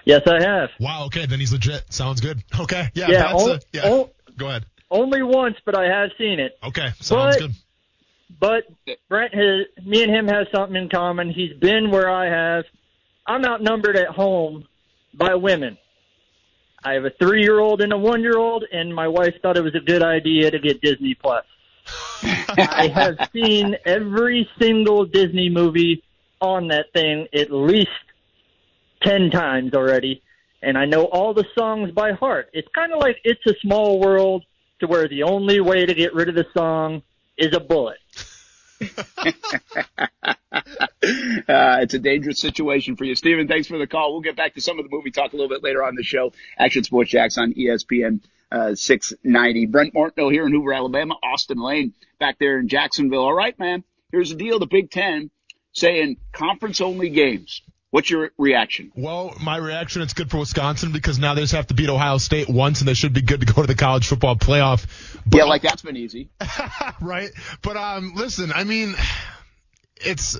[0.05, 0.69] Yes, I have.
[0.79, 1.05] Wow.
[1.05, 1.91] Okay, then he's legit.
[1.93, 2.43] Sounds good.
[2.59, 2.89] Okay.
[2.93, 3.07] Yeah.
[3.09, 3.31] Yeah.
[3.33, 3.81] O- a, yeah.
[3.85, 4.65] O- Go ahead.
[4.91, 6.57] Only once, but I have seen it.
[6.63, 6.89] Okay.
[6.99, 7.51] Sounds but, good.
[8.39, 11.29] But Brent has, me and him have something in common.
[11.29, 12.65] He's been where I have.
[13.29, 14.65] I'm outnumbered at home
[15.13, 15.77] by women.
[16.83, 19.55] I have a three year old and a one year old, and my wife thought
[19.55, 21.45] it was a good idea to get Disney Plus.
[22.23, 26.03] I have seen every single Disney movie
[26.41, 27.89] on that thing at least
[29.03, 30.23] 10 times already,
[30.63, 32.49] and I know all the songs by heart.
[32.51, 34.43] It's kind of like It's a Small World,
[34.79, 37.03] to where the only way to get rid of the song
[37.37, 37.99] is a bullet.
[38.81, 40.35] uh,
[41.81, 43.15] it's a dangerous situation for you.
[43.15, 44.13] Steven, thanks for the call.
[44.13, 46.03] We'll get back to some of the movie talk a little bit later on the
[46.03, 46.31] show.
[46.57, 49.65] Action Sports Jax on ESPN uh, 690.
[49.67, 51.15] Brent Martineau here in Hoover, Alabama.
[51.21, 53.23] Austin Lane back there in Jacksonville.
[53.25, 53.83] All right, man.
[54.11, 54.59] Here's the deal.
[54.59, 55.29] The Big Ten
[55.73, 57.61] saying conference only games.
[57.91, 58.91] What's your reaction?
[58.95, 62.19] Well, my reaction, it's good for Wisconsin because now they just have to beat Ohio
[62.19, 64.85] State once and they should be good to go to the college football playoff.
[65.25, 66.29] But, yeah, like that's been easy.
[67.01, 67.31] right.
[67.63, 68.95] But, um, listen, I mean,
[69.99, 70.39] it's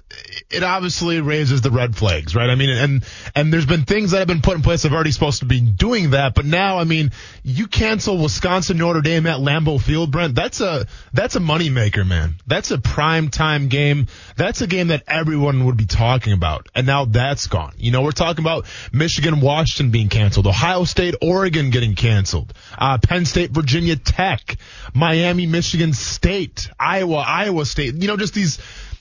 [0.50, 2.50] it obviously raises the red flags, right?
[2.50, 3.04] I mean, and
[3.36, 5.60] and there's been things that have been put in place are already supposed to be
[5.60, 7.12] doing that, but now, I mean,
[7.44, 10.36] you cancel Wisconsin Notre Dame at Lambeau Field, Brent.
[10.36, 12.36] That's a that's a moneymaker, man.
[12.48, 14.08] That's a prime time game.
[14.38, 17.74] That's a game that everyone would be talking about, and now that's gone.
[17.78, 22.98] You know, we're talking about Michigan, Washington being canceled, Ohio State, Oregon getting canceled, uh,
[22.98, 24.58] Penn State, Virginia Tech,
[24.94, 27.96] Miami, Michigan State, Iowa, Iowa State.
[27.96, 28.60] You know, just these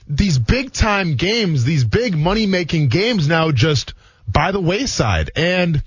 [0.09, 3.93] these big time games, these big money making games now just
[4.27, 5.29] by the wayside.
[5.35, 5.83] And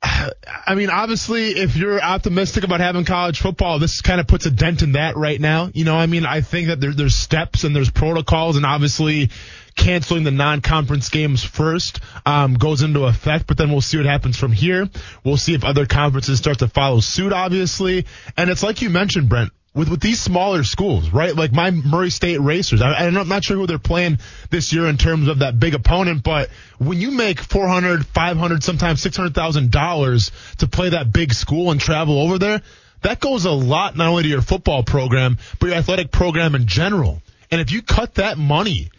[0.02, 4.50] I mean, obviously, if you're optimistic about having college football, this kind of puts a
[4.50, 5.70] dent in that right now.
[5.74, 9.30] You know, I mean, I think that there, there's steps and there's protocols, and obviously,
[9.76, 13.46] canceling the non-conference games first um, goes into effect.
[13.46, 14.88] But then we'll see what happens from here.
[15.24, 18.06] We'll see if other conferences start to follow suit, obviously.
[18.36, 19.52] And it's like you mentioned, Brent.
[19.78, 21.36] With with these smaller schools, right?
[21.36, 22.82] Like my Murray State Racers.
[22.82, 24.18] I, I'm not sure who they're playing
[24.50, 29.00] this year in terms of that big opponent, but when you make 400, 500, sometimes
[29.00, 32.60] 600,000 dollars to play that big school and travel over there,
[33.02, 36.66] that goes a lot not only to your football program, but your athletic program in
[36.66, 37.22] general.
[37.52, 38.90] And if you cut that money,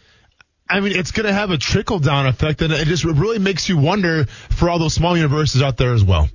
[0.66, 3.68] I mean, it's going to have a trickle down effect, and it just really makes
[3.68, 6.30] you wonder for all those small universities out there as well.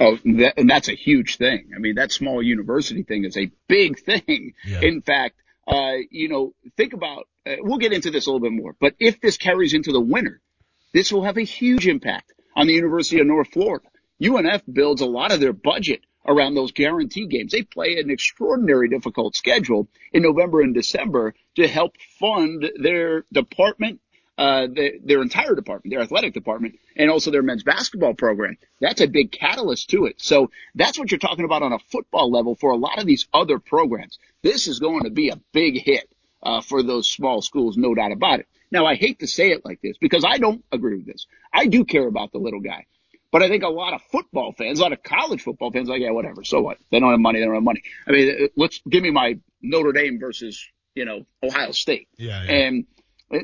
[0.00, 1.70] Oh, that, and that's a huge thing.
[1.74, 4.54] I mean, that small university thing is a big thing.
[4.64, 4.80] Yeah.
[4.82, 8.52] In fact, uh, you know, think about, uh, we'll get into this a little bit
[8.52, 10.40] more, but if this carries into the winter,
[10.92, 13.86] this will have a huge impact on the University of North Florida.
[14.22, 17.52] UNF builds a lot of their budget around those guarantee games.
[17.52, 24.00] They play an extraordinary difficult schedule in November and December to help fund their department
[24.36, 28.56] uh, the, their entire department, their athletic department, and also their men's basketball program.
[28.80, 30.20] That's a big catalyst to it.
[30.20, 33.28] So that's what you're talking about on a football level for a lot of these
[33.32, 34.18] other programs.
[34.42, 36.08] This is going to be a big hit
[36.42, 38.48] uh, for those small schools, no doubt about it.
[38.70, 41.26] Now, I hate to say it like this because I don't agree with this.
[41.52, 42.86] I do care about the little guy.
[43.30, 46.00] But I think a lot of football fans, a lot of college football fans, like,
[46.00, 46.44] yeah, whatever.
[46.44, 46.78] So what?
[46.90, 47.40] They don't have money.
[47.40, 47.82] They don't have money.
[48.06, 52.06] I mean, let's give me my Notre Dame versus, you know, Ohio State.
[52.16, 52.52] Yeah, yeah.
[52.52, 52.86] And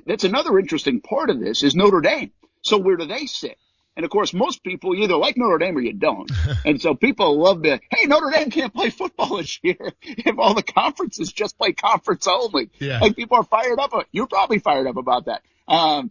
[0.07, 2.33] that's another interesting part of this is Notre Dame.
[2.63, 3.57] So where do they sit?
[3.97, 6.31] And of course, most people either like Notre Dame or you don't.
[6.65, 10.55] and so people love to, hey, Notre Dame can't play football this year if all
[10.55, 12.71] the conferences just play conference only.
[12.79, 13.01] Yeah.
[13.01, 13.93] Like people are fired up.
[14.13, 15.43] You're probably fired up about that.
[15.67, 16.11] Um,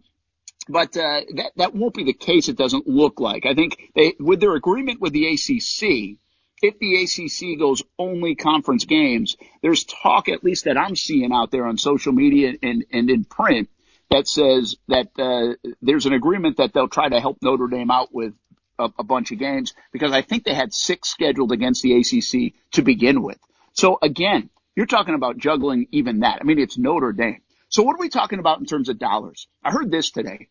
[0.68, 2.48] but uh, that that won't be the case.
[2.48, 3.44] It doesn't look like.
[3.44, 6.18] I think they with their agreement with the ACC,
[6.62, 11.50] if the ACC goes only conference games, there's talk, at least that I'm seeing out
[11.50, 13.68] there on social media and, and in print,
[14.10, 18.12] that says that uh, there's an agreement that they'll try to help Notre Dame out
[18.12, 18.34] with
[18.78, 22.54] a, a bunch of games because I think they had six scheduled against the ACC
[22.72, 23.38] to begin with.
[23.72, 26.38] So again, you're talking about juggling even that.
[26.40, 27.40] I mean, it's Notre Dame.
[27.68, 29.46] So what are we talking about in terms of dollars?
[29.62, 30.48] I heard this today.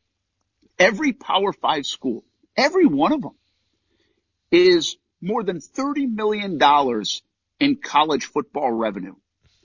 [0.78, 2.24] Every Power Five school,
[2.56, 3.36] every one of them
[4.52, 6.60] is more than $30 million
[7.60, 9.16] in college football revenue.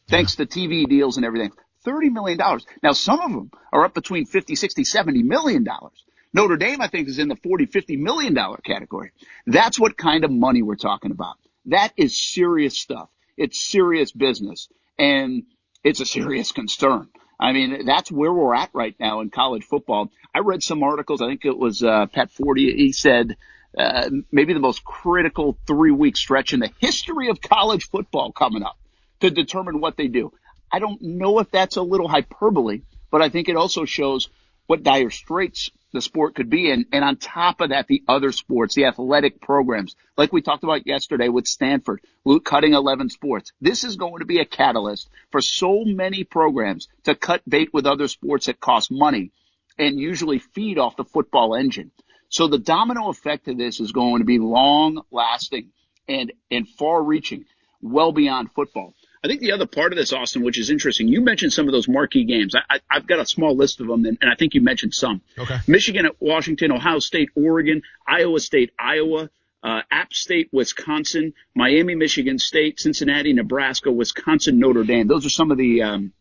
[0.09, 1.53] Thanks to TV deals and everything.
[1.87, 2.39] $30 million.
[2.83, 6.05] Now some of them are up between 50, 60, 70 million dollars.
[6.33, 9.13] Notre Dame, I think, is in the 40, 50 million dollar category.
[9.47, 11.37] That's what kind of money we're talking about.
[11.67, 13.09] That is serious stuff.
[13.37, 15.45] It's serious business and
[15.85, 17.09] it's a serious concern.
[17.39, 20.11] I mean, that's where we're at right now in college football.
[20.35, 21.21] I read some articles.
[21.21, 22.59] I think it was, uh, Pat Forde.
[22.59, 23.37] He said
[23.77, 28.63] uh, maybe the most critical three week stretch in the history of college football coming
[28.63, 28.79] up
[29.21, 30.33] to determine what they do.
[30.71, 34.29] I don't know if that's a little hyperbole, but I think it also shows
[34.67, 36.87] what dire straits the sport could be in.
[36.93, 40.87] And on top of that, the other sports, the athletic programs, like we talked about
[40.87, 42.01] yesterday with Stanford,
[42.45, 43.53] cutting 11 sports.
[43.61, 47.87] This is going to be a catalyst for so many programs to cut bait with
[47.87, 49.31] other sports that cost money
[49.79, 51.93] and usually feed off the football engine.
[52.35, 55.71] So the domino effect of this is going to be long lasting
[56.09, 57.45] and, and far reaching,
[57.81, 58.95] well beyond football.
[59.23, 61.73] I think the other part of this, Austin, which is interesting, you mentioned some of
[61.73, 62.57] those marquee games.
[62.57, 65.23] I, have got a small list of them, and, and, I think you mentioned some.
[65.39, 65.59] Okay.
[65.69, 69.31] Michigan at Washington, Ohio State, Oregon, Iowa State, Iowa,
[69.63, 75.07] uh, App State, Wisconsin, Miami, Michigan State, Cincinnati, Nebraska, Wisconsin, Notre Dame.
[75.07, 76.13] Those are some of the um,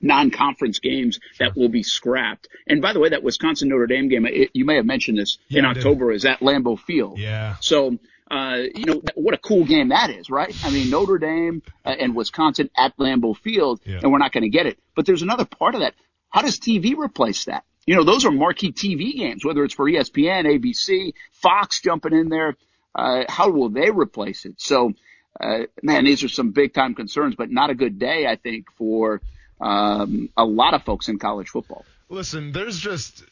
[0.00, 2.48] non-conference games that will be scrapped.
[2.66, 5.38] And by the way, that Wisconsin Notre Dame game, it, you may have mentioned this
[5.48, 7.18] yeah, in October, is at Lambeau Field.
[7.18, 7.56] Yeah.
[7.60, 7.98] So,
[8.30, 10.54] uh, you know, what a cool game that is, right?
[10.64, 14.00] I mean, Notre Dame uh, and Wisconsin at Lambeau Field, yeah.
[14.02, 14.78] and we're not going to get it.
[14.94, 15.94] But there's another part of that.
[16.30, 17.64] How does TV replace that?
[17.86, 22.28] You know, those are marquee TV games, whether it's for ESPN, ABC, Fox jumping in
[22.28, 22.56] there.
[22.94, 24.54] Uh, how will they replace it?
[24.58, 24.92] So,
[25.40, 28.66] uh, man, these are some big time concerns, but not a good day, I think,
[28.76, 29.20] for
[29.60, 31.84] um, a lot of folks in college football.
[32.08, 33.22] Listen, there's just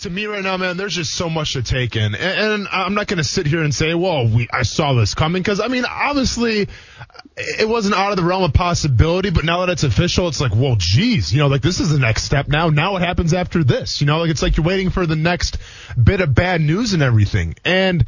[0.00, 2.94] to me right now, man, there's just so much to take in, and, and I'm
[2.94, 5.68] not going to sit here and say, "Well, we I saw this coming," because I
[5.68, 6.68] mean, obviously,
[7.36, 9.30] it wasn't out of the realm of possibility.
[9.30, 11.98] But now that it's official, it's like, well, geez, you know, like this is the
[11.98, 12.70] next step now.
[12.70, 14.00] Now what happens after this?
[14.00, 15.58] You know, like it's like you're waiting for the next
[16.02, 18.04] bit of bad news and everything, and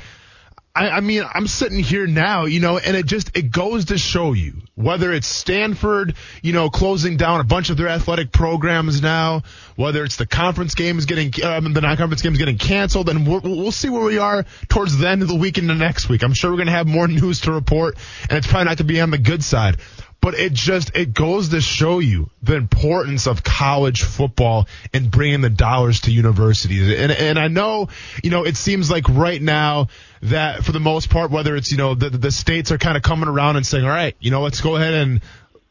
[0.76, 3.96] I, I mean, I'm sitting here now, you know, and it just, it goes to
[3.96, 9.00] show you whether it's Stanford, you know, closing down a bunch of their athletic programs
[9.00, 9.42] now,
[9.76, 13.72] whether it's the conference games getting, um, the non-conference games getting canceled, and we'll, we'll
[13.72, 16.22] see where we are towards the end of the week into next week.
[16.22, 17.96] I'm sure we're going to have more news to report,
[18.28, 19.78] and it's probably not to be on the good side
[20.26, 25.40] but it just it goes to show you the importance of college football and bringing
[25.40, 26.98] the dollars to universities.
[26.98, 27.90] And and I know,
[28.24, 29.86] you know, it seems like right now
[30.22, 33.04] that for the most part, whether it's you know the the states are kind of
[33.04, 35.20] coming around and saying, all right, you know, let's go ahead and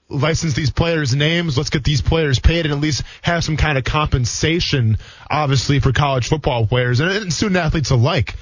[0.07, 1.57] license these players' names.
[1.57, 4.99] Let's get these players paid and at least have some kind of compensation,
[5.29, 8.35] obviously, for college football players and, and student athletes alike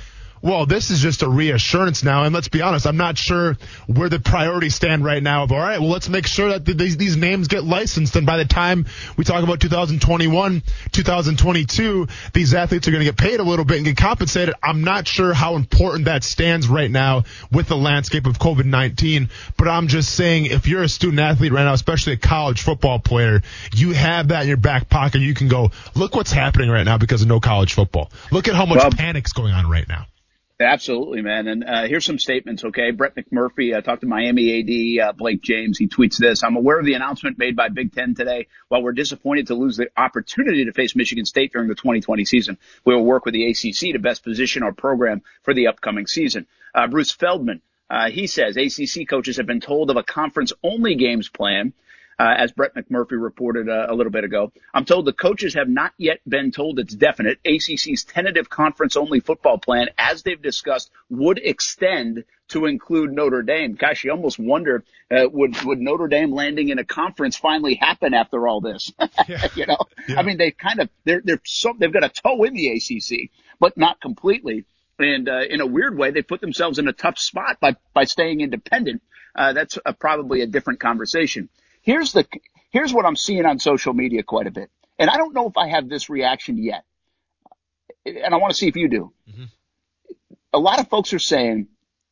[0.44, 2.26] well, this is just a reassurance now.
[2.26, 5.44] And let's be honest, I'm not sure where the priorities stand right now.
[5.44, 8.38] Of all right, well, let's make sure that these these names get licensed, and by
[8.38, 8.86] the time
[9.16, 13.78] we talk about 2021, 2022, these athletes are going to get paid a little bit
[13.78, 14.54] and get compensated.
[14.62, 19.70] I'm not sure how important that stands right now with the landscape of COVID-19, but
[19.70, 23.42] I'm just saying if you're a student athlete right now, especially a college football player,
[23.74, 25.22] you have that in your back pocket.
[25.22, 28.12] You can go, look what's happening right now because of no college football.
[28.30, 30.08] Look at how much panic's going on right now.
[30.64, 31.48] Absolutely, man.
[31.48, 32.92] And uh, here's some statements, okay?
[32.92, 35.78] Brett McMurphy uh, talked to Miami AD uh, Blake James.
[35.78, 36.44] He tweets this.
[36.44, 38.48] I'm aware of the announcement made by Big Ten today.
[38.70, 42.58] While we're disappointed to lose the opportunity to face Michigan State during the 2020 season,
[42.86, 46.48] we will work with the ACC to best position our program for the upcoming season.
[46.74, 50.96] Uh, Bruce Feldman, uh, he says ACC coaches have been told of a conference only
[50.96, 51.74] games plan
[52.20, 54.52] uh, as Brett McMurphy reported uh, a little bit ago.
[54.74, 57.40] I'm told the coaches have not yet been told it's definite.
[57.46, 63.74] ACC's tentative conference only football plan, as they've discussed, would extend to include Notre Dame.
[63.74, 68.14] Gosh, you almost wonder, uh, would, would Notre Dame landing in a conference finally happen
[68.14, 68.92] after all this?
[69.28, 69.48] Yeah.
[69.56, 70.20] you know, yeah.
[70.20, 73.32] I mean, they kind of, they're, they're so, they've got a toe in the ACC,
[73.58, 74.66] but not completely.
[75.00, 78.04] And, uh, in a weird way, they put themselves in a tough spot by, by
[78.04, 79.02] staying independent.
[79.36, 81.48] Uh, that's a, probably a different conversation.
[81.84, 82.26] Here's the,
[82.72, 84.70] here's what I'm seeing on social media quite a bit.
[84.98, 86.86] And I don't know if I have this reaction yet.
[88.06, 89.14] And I want to see if you do.
[89.30, 89.44] Mm-hmm.
[90.54, 91.68] A lot of folks are saying,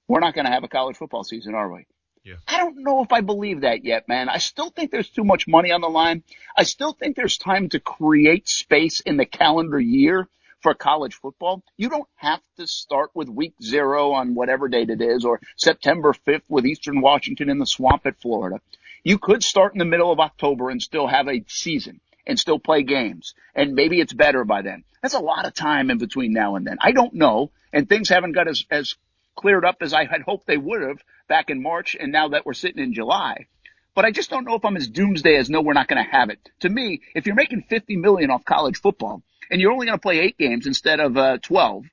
[0.08, 1.86] we're not going to have a college football season, are we?
[2.24, 2.36] Yeah.
[2.48, 4.30] I don't know if I believe that yet, man.
[4.30, 6.24] I still think there's too much money on the line.
[6.56, 10.28] I still think there's time to create space in the calendar year
[10.62, 11.64] for college football.
[11.78, 16.14] You don't have to start with week zero on whatever date it is or September
[16.28, 18.62] 5th with Eastern Washington in the swamp at Florida.
[19.04, 22.60] You could start in the middle of October and still have a season and still
[22.60, 23.34] play games.
[23.56, 24.84] And maybe it's better by then.
[25.02, 26.78] That's a lot of time in between now and then.
[26.80, 27.52] I don't know.
[27.74, 28.96] And things haven't got as, as
[29.36, 32.46] cleared up as I had hoped they would have back in March and now that
[32.46, 33.48] we're sitting in July.
[33.96, 36.10] But I just don't know if I'm as doomsday as no, we're not going to
[36.12, 36.50] have it.
[36.62, 40.02] To me, if you're making 50 million off college football and you're only going to
[40.02, 41.86] play eight games instead of uh, 12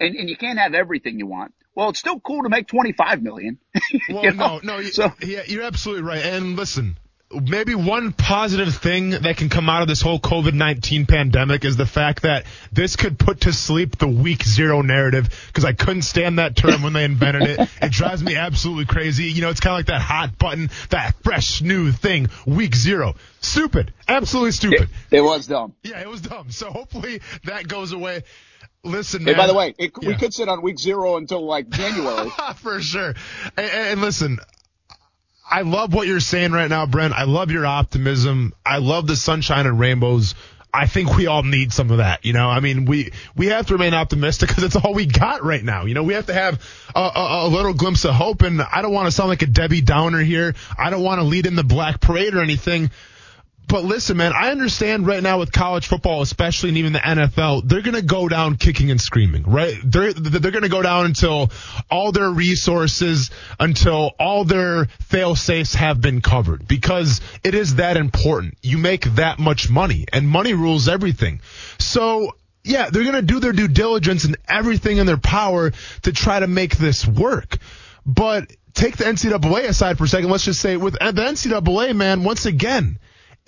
[0.00, 3.22] and, and you can't have everything you want, well, it's still cool to make 25
[3.22, 3.56] million.
[4.10, 4.58] well, you know?
[4.64, 6.24] no, no, so, yeah, you're absolutely right.
[6.24, 6.98] And listen,
[7.30, 11.86] maybe one positive thing that can come out of this whole COVID-19 pandemic is the
[11.86, 16.40] fact that this could put to sleep the week zero narrative because I couldn't stand
[16.40, 17.68] that term when they invented it.
[17.80, 19.26] It drives me absolutely crazy.
[19.26, 23.14] You know, it's kind of like that hot button, that fresh new thing, week zero.
[23.40, 23.94] Stupid.
[24.08, 24.88] Absolutely stupid.
[25.12, 25.74] It, it was dumb.
[25.84, 26.50] Yeah, it was dumb.
[26.50, 28.24] So hopefully that goes away.
[28.84, 29.34] Listen, man.
[29.34, 30.08] Hey, by the way, it, yeah.
[30.08, 32.30] we could sit on week zero until like January.
[32.56, 33.14] For sure.
[33.56, 34.38] And, and, listen,
[35.48, 37.12] I love what you're saying right now, Brent.
[37.12, 38.54] I love your optimism.
[38.64, 40.34] I love the sunshine and rainbows.
[40.72, 42.24] I think we all need some of that.
[42.24, 45.42] You know, I mean, we we have to remain optimistic because it's all we got
[45.42, 45.86] right now.
[45.86, 46.62] You know, we have to have
[46.94, 48.42] a, a, a little glimpse of hope.
[48.42, 50.54] And I don't want to sound like a Debbie Downer here.
[50.76, 52.90] I don't want to lead in the black parade or anything.
[53.68, 57.68] But listen, man, I understand right now with college football, especially and even the NFL,
[57.68, 59.76] they're to go down kicking and screaming, right?
[59.84, 61.50] They're, they're to go down until
[61.90, 67.98] all their resources, until all their fail safes have been covered because it is that
[67.98, 68.54] important.
[68.62, 71.42] You make that much money and money rules everything.
[71.78, 72.32] So
[72.64, 76.46] yeah, they're to do their due diligence and everything in their power to try to
[76.46, 77.58] make this work.
[78.06, 80.30] But take the NCAA aside for a second.
[80.30, 82.98] Let's just say with the NCAA, man, once again,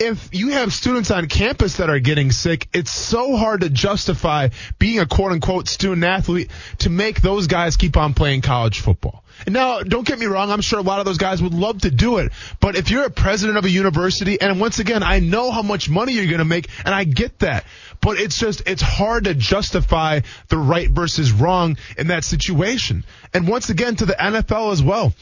[0.01, 4.49] if you have students on campus that are getting sick, it's so hard to justify
[4.79, 9.23] being a quote unquote student athlete to make those guys keep on playing college football.
[9.45, 11.83] And now, don't get me wrong, I'm sure a lot of those guys would love
[11.83, 12.33] to do it.
[12.61, 15.89] But if you're a president of a university, and once again, I know how much
[15.89, 17.65] money you're going to make, and I get that.
[18.01, 23.05] But it's just, it's hard to justify the right versus wrong in that situation.
[23.33, 25.15] And once again, to the NFL as well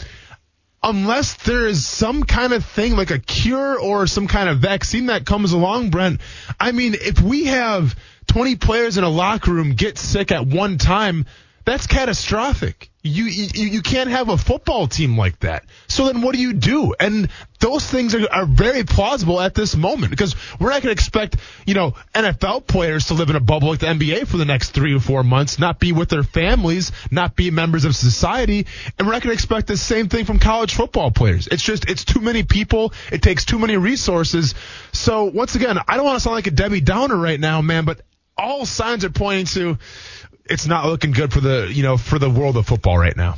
[0.83, 5.07] unless there is some kind of thing like a cure or some kind of vaccine
[5.07, 6.21] that comes along, Brent,
[6.59, 7.97] I mean, if we have
[8.29, 11.27] 20 players in a locker room get sick at one time,
[11.65, 12.91] that's catastrophic.
[13.09, 15.65] You, you you can't have a football team like that.
[15.87, 16.95] So then what do you do?
[16.99, 17.29] And
[17.61, 21.37] those things are, are very plausible at this moment because we're not going to expect,
[21.67, 24.71] you know, NFL players to live in a bubble like the NBA for the next
[24.71, 28.67] three or four months, not be with their families, not be members of society.
[28.99, 31.49] And we're not going to expect the same thing from college football players.
[31.49, 32.93] It's just, it's too many people.
[33.11, 34.55] It takes too many resources.
[34.93, 37.85] So once again, I don't want to sound like a Debbie Downer right now, man,
[37.85, 38.01] but
[38.39, 39.79] all signs are pointing to
[40.49, 43.37] it's not looking good for the you know for the world of football right now.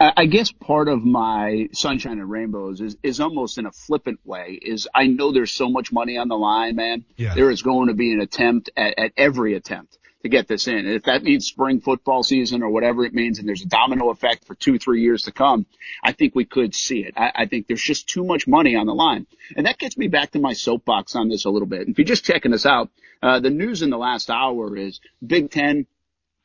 [0.00, 4.56] I guess part of my sunshine and rainbows is, is almost in a flippant way
[4.62, 7.04] is I know there's so much money on the line, man.
[7.16, 7.34] Yeah.
[7.34, 10.76] There is going to be an attempt at, at every attempt to get this in.
[10.76, 14.10] And if that means spring football season or whatever it means, and there's a domino
[14.10, 15.66] effect for two, three years to come,
[16.02, 17.14] I think we could see it.
[17.16, 19.26] I, I think there's just too much money on the line.
[19.56, 21.88] And that gets me back to my soapbox on this a little bit.
[21.88, 22.90] If you're just checking us out,
[23.20, 25.86] uh, the news in the last hour is Big Ten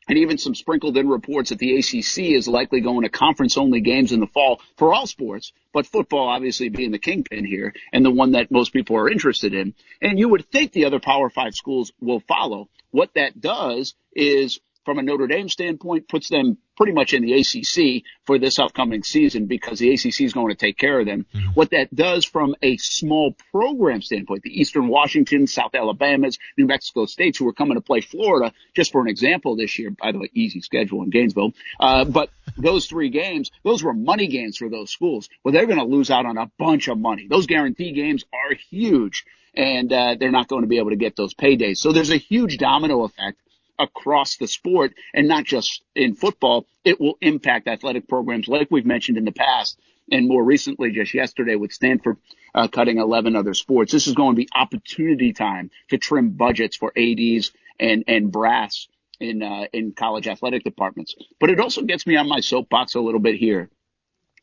[0.08, 3.82] and even some sprinkled in reports that the ACC is likely going to conference only
[3.82, 8.04] games in the fall for all sports, but football obviously being the kingpin here and
[8.04, 9.74] the one that most people are interested in.
[10.02, 12.70] And you would think the other Power Five schools will follow.
[12.92, 17.34] What that does is from a Notre Dame standpoint, puts them pretty much in the
[17.34, 21.26] ACC for this upcoming season because the ACC is going to take care of them.
[21.34, 21.50] Mm-hmm.
[21.50, 27.06] What that does from a small program standpoint, the Eastern Washington, South Alabamas, New Mexico
[27.06, 30.20] states who are coming to play Florida, just for an example this year, by the
[30.20, 31.54] way, easy schedule in Gainesville.
[31.80, 35.30] Uh, but those three games, those were money games for those schools.
[35.44, 37.28] Well, they're going to lose out on a bunch of money.
[37.30, 39.26] Those guarantee games are huge
[39.56, 41.78] and uh, they're not going to be able to get those paydays.
[41.78, 43.40] So there's a huge domino effect
[43.80, 46.66] across the sport and not just in football.
[46.84, 49.80] It will impact athletic programs like we've mentioned in the past
[50.12, 52.18] and more recently just yesterday with Stanford
[52.54, 53.92] uh, cutting 11 other sports.
[53.92, 58.88] This is going to be opportunity time to trim budgets for ADs and, and brass
[59.20, 61.16] in, uh, in college athletic departments.
[61.40, 63.70] But it also gets me on my soapbox a little bit here.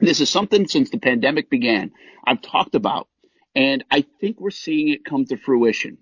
[0.00, 1.92] This is something since the pandemic began
[2.24, 3.08] I've talked about,
[3.54, 5.98] and I think we're seeing it come to fruition.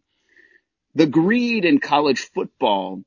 [0.95, 3.03] The greed in college football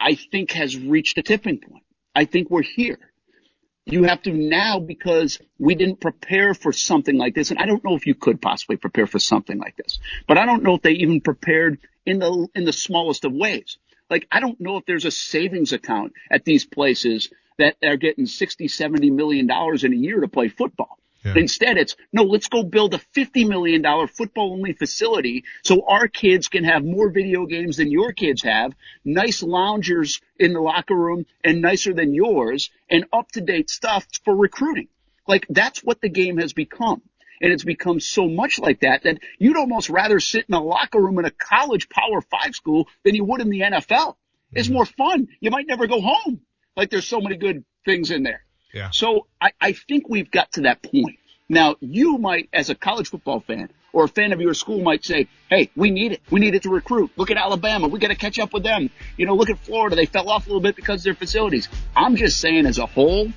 [0.00, 1.84] I think has reached a tipping point.
[2.14, 2.98] I think we're here.
[3.86, 7.50] You have to now because we didn't prepare for something like this.
[7.50, 9.98] And I don't know if you could possibly prepare for something like this,
[10.28, 13.78] but I don't know if they even prepared in the, in the smallest of ways.
[14.08, 18.26] Like, I don't know if there's a savings account at these places that are getting
[18.26, 20.99] 60, 70 million dollars in a year to play football.
[21.24, 21.34] Yeah.
[21.36, 26.48] Instead, it's no, let's go build a $50 million football only facility so our kids
[26.48, 28.72] can have more video games than your kids have,
[29.04, 34.06] nice loungers in the locker room and nicer than yours and up to date stuff
[34.24, 34.88] for recruiting.
[35.26, 37.02] Like that's what the game has become.
[37.42, 41.00] And it's become so much like that that you'd almost rather sit in a locker
[41.00, 44.16] room in a college power five school than you would in the NFL.
[44.52, 44.74] It's mm-hmm.
[44.74, 45.28] more fun.
[45.40, 46.40] You might never go home.
[46.76, 48.44] Like there's so many good things in there.
[48.72, 48.90] Yeah.
[48.90, 51.18] So I, I think we've got to that point.
[51.48, 55.04] Now you might, as a college football fan or a fan of your school might
[55.04, 56.20] say, Hey, we need it.
[56.30, 57.10] We need it to recruit.
[57.16, 57.88] Look at Alabama.
[57.88, 58.90] We got to catch up with them.
[59.16, 59.96] You know, look at Florida.
[59.96, 61.68] They fell off a little bit because of their facilities.
[61.96, 63.32] I'm just saying as a whole,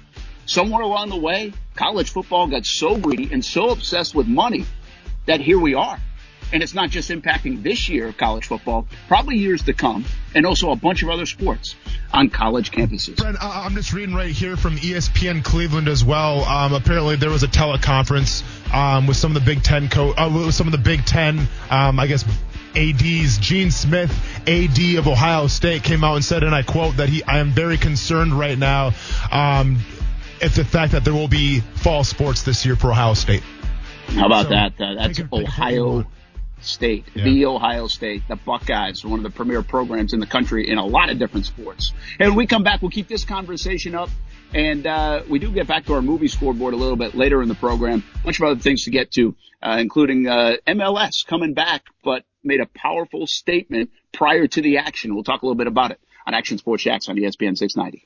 [0.45, 4.65] somewhere along the way, college football got so greedy and so obsessed with money
[5.25, 5.99] that here we are.
[6.52, 10.46] And it's not just impacting this year of college football, probably years to come, and
[10.46, 11.76] also a bunch of other sports
[12.12, 13.18] on college campuses.
[13.18, 16.44] Brent, I'm just reading right here from ESPN Cleveland as well.
[16.44, 20.30] Um, apparently, there was a teleconference um, with some of the Big Ten co- uh,
[20.34, 22.26] with some of the Big Ten, um, I guess,
[22.76, 23.38] ADs.
[23.38, 24.12] Gene Smith,
[24.48, 27.52] AD of Ohio State, came out and said, and I quote, that he, I am
[27.52, 28.91] very concerned right now
[29.32, 29.80] um,
[30.41, 33.44] at the fact that there will be fall sports this year for Ohio State.
[34.08, 34.74] How about so, that?
[34.80, 36.06] Uh, that's Ohio
[36.66, 37.24] State, yeah.
[37.24, 40.86] the Ohio State, the Buckeyes, one of the premier programs in the country in a
[40.86, 41.93] lot of different sports.
[42.20, 44.09] And when we come back, we'll keep this conversation up.
[44.53, 47.49] And uh, we do get back to our movie scoreboard a little bit later in
[47.49, 48.03] the program.
[48.22, 52.24] A bunch of other things to get to, uh, including uh, MLS coming back, but
[52.43, 55.16] made a powerful statement prior to the action.
[55.16, 58.05] We'll talk a little bit about it on Action Sports Jax on ESPN 690.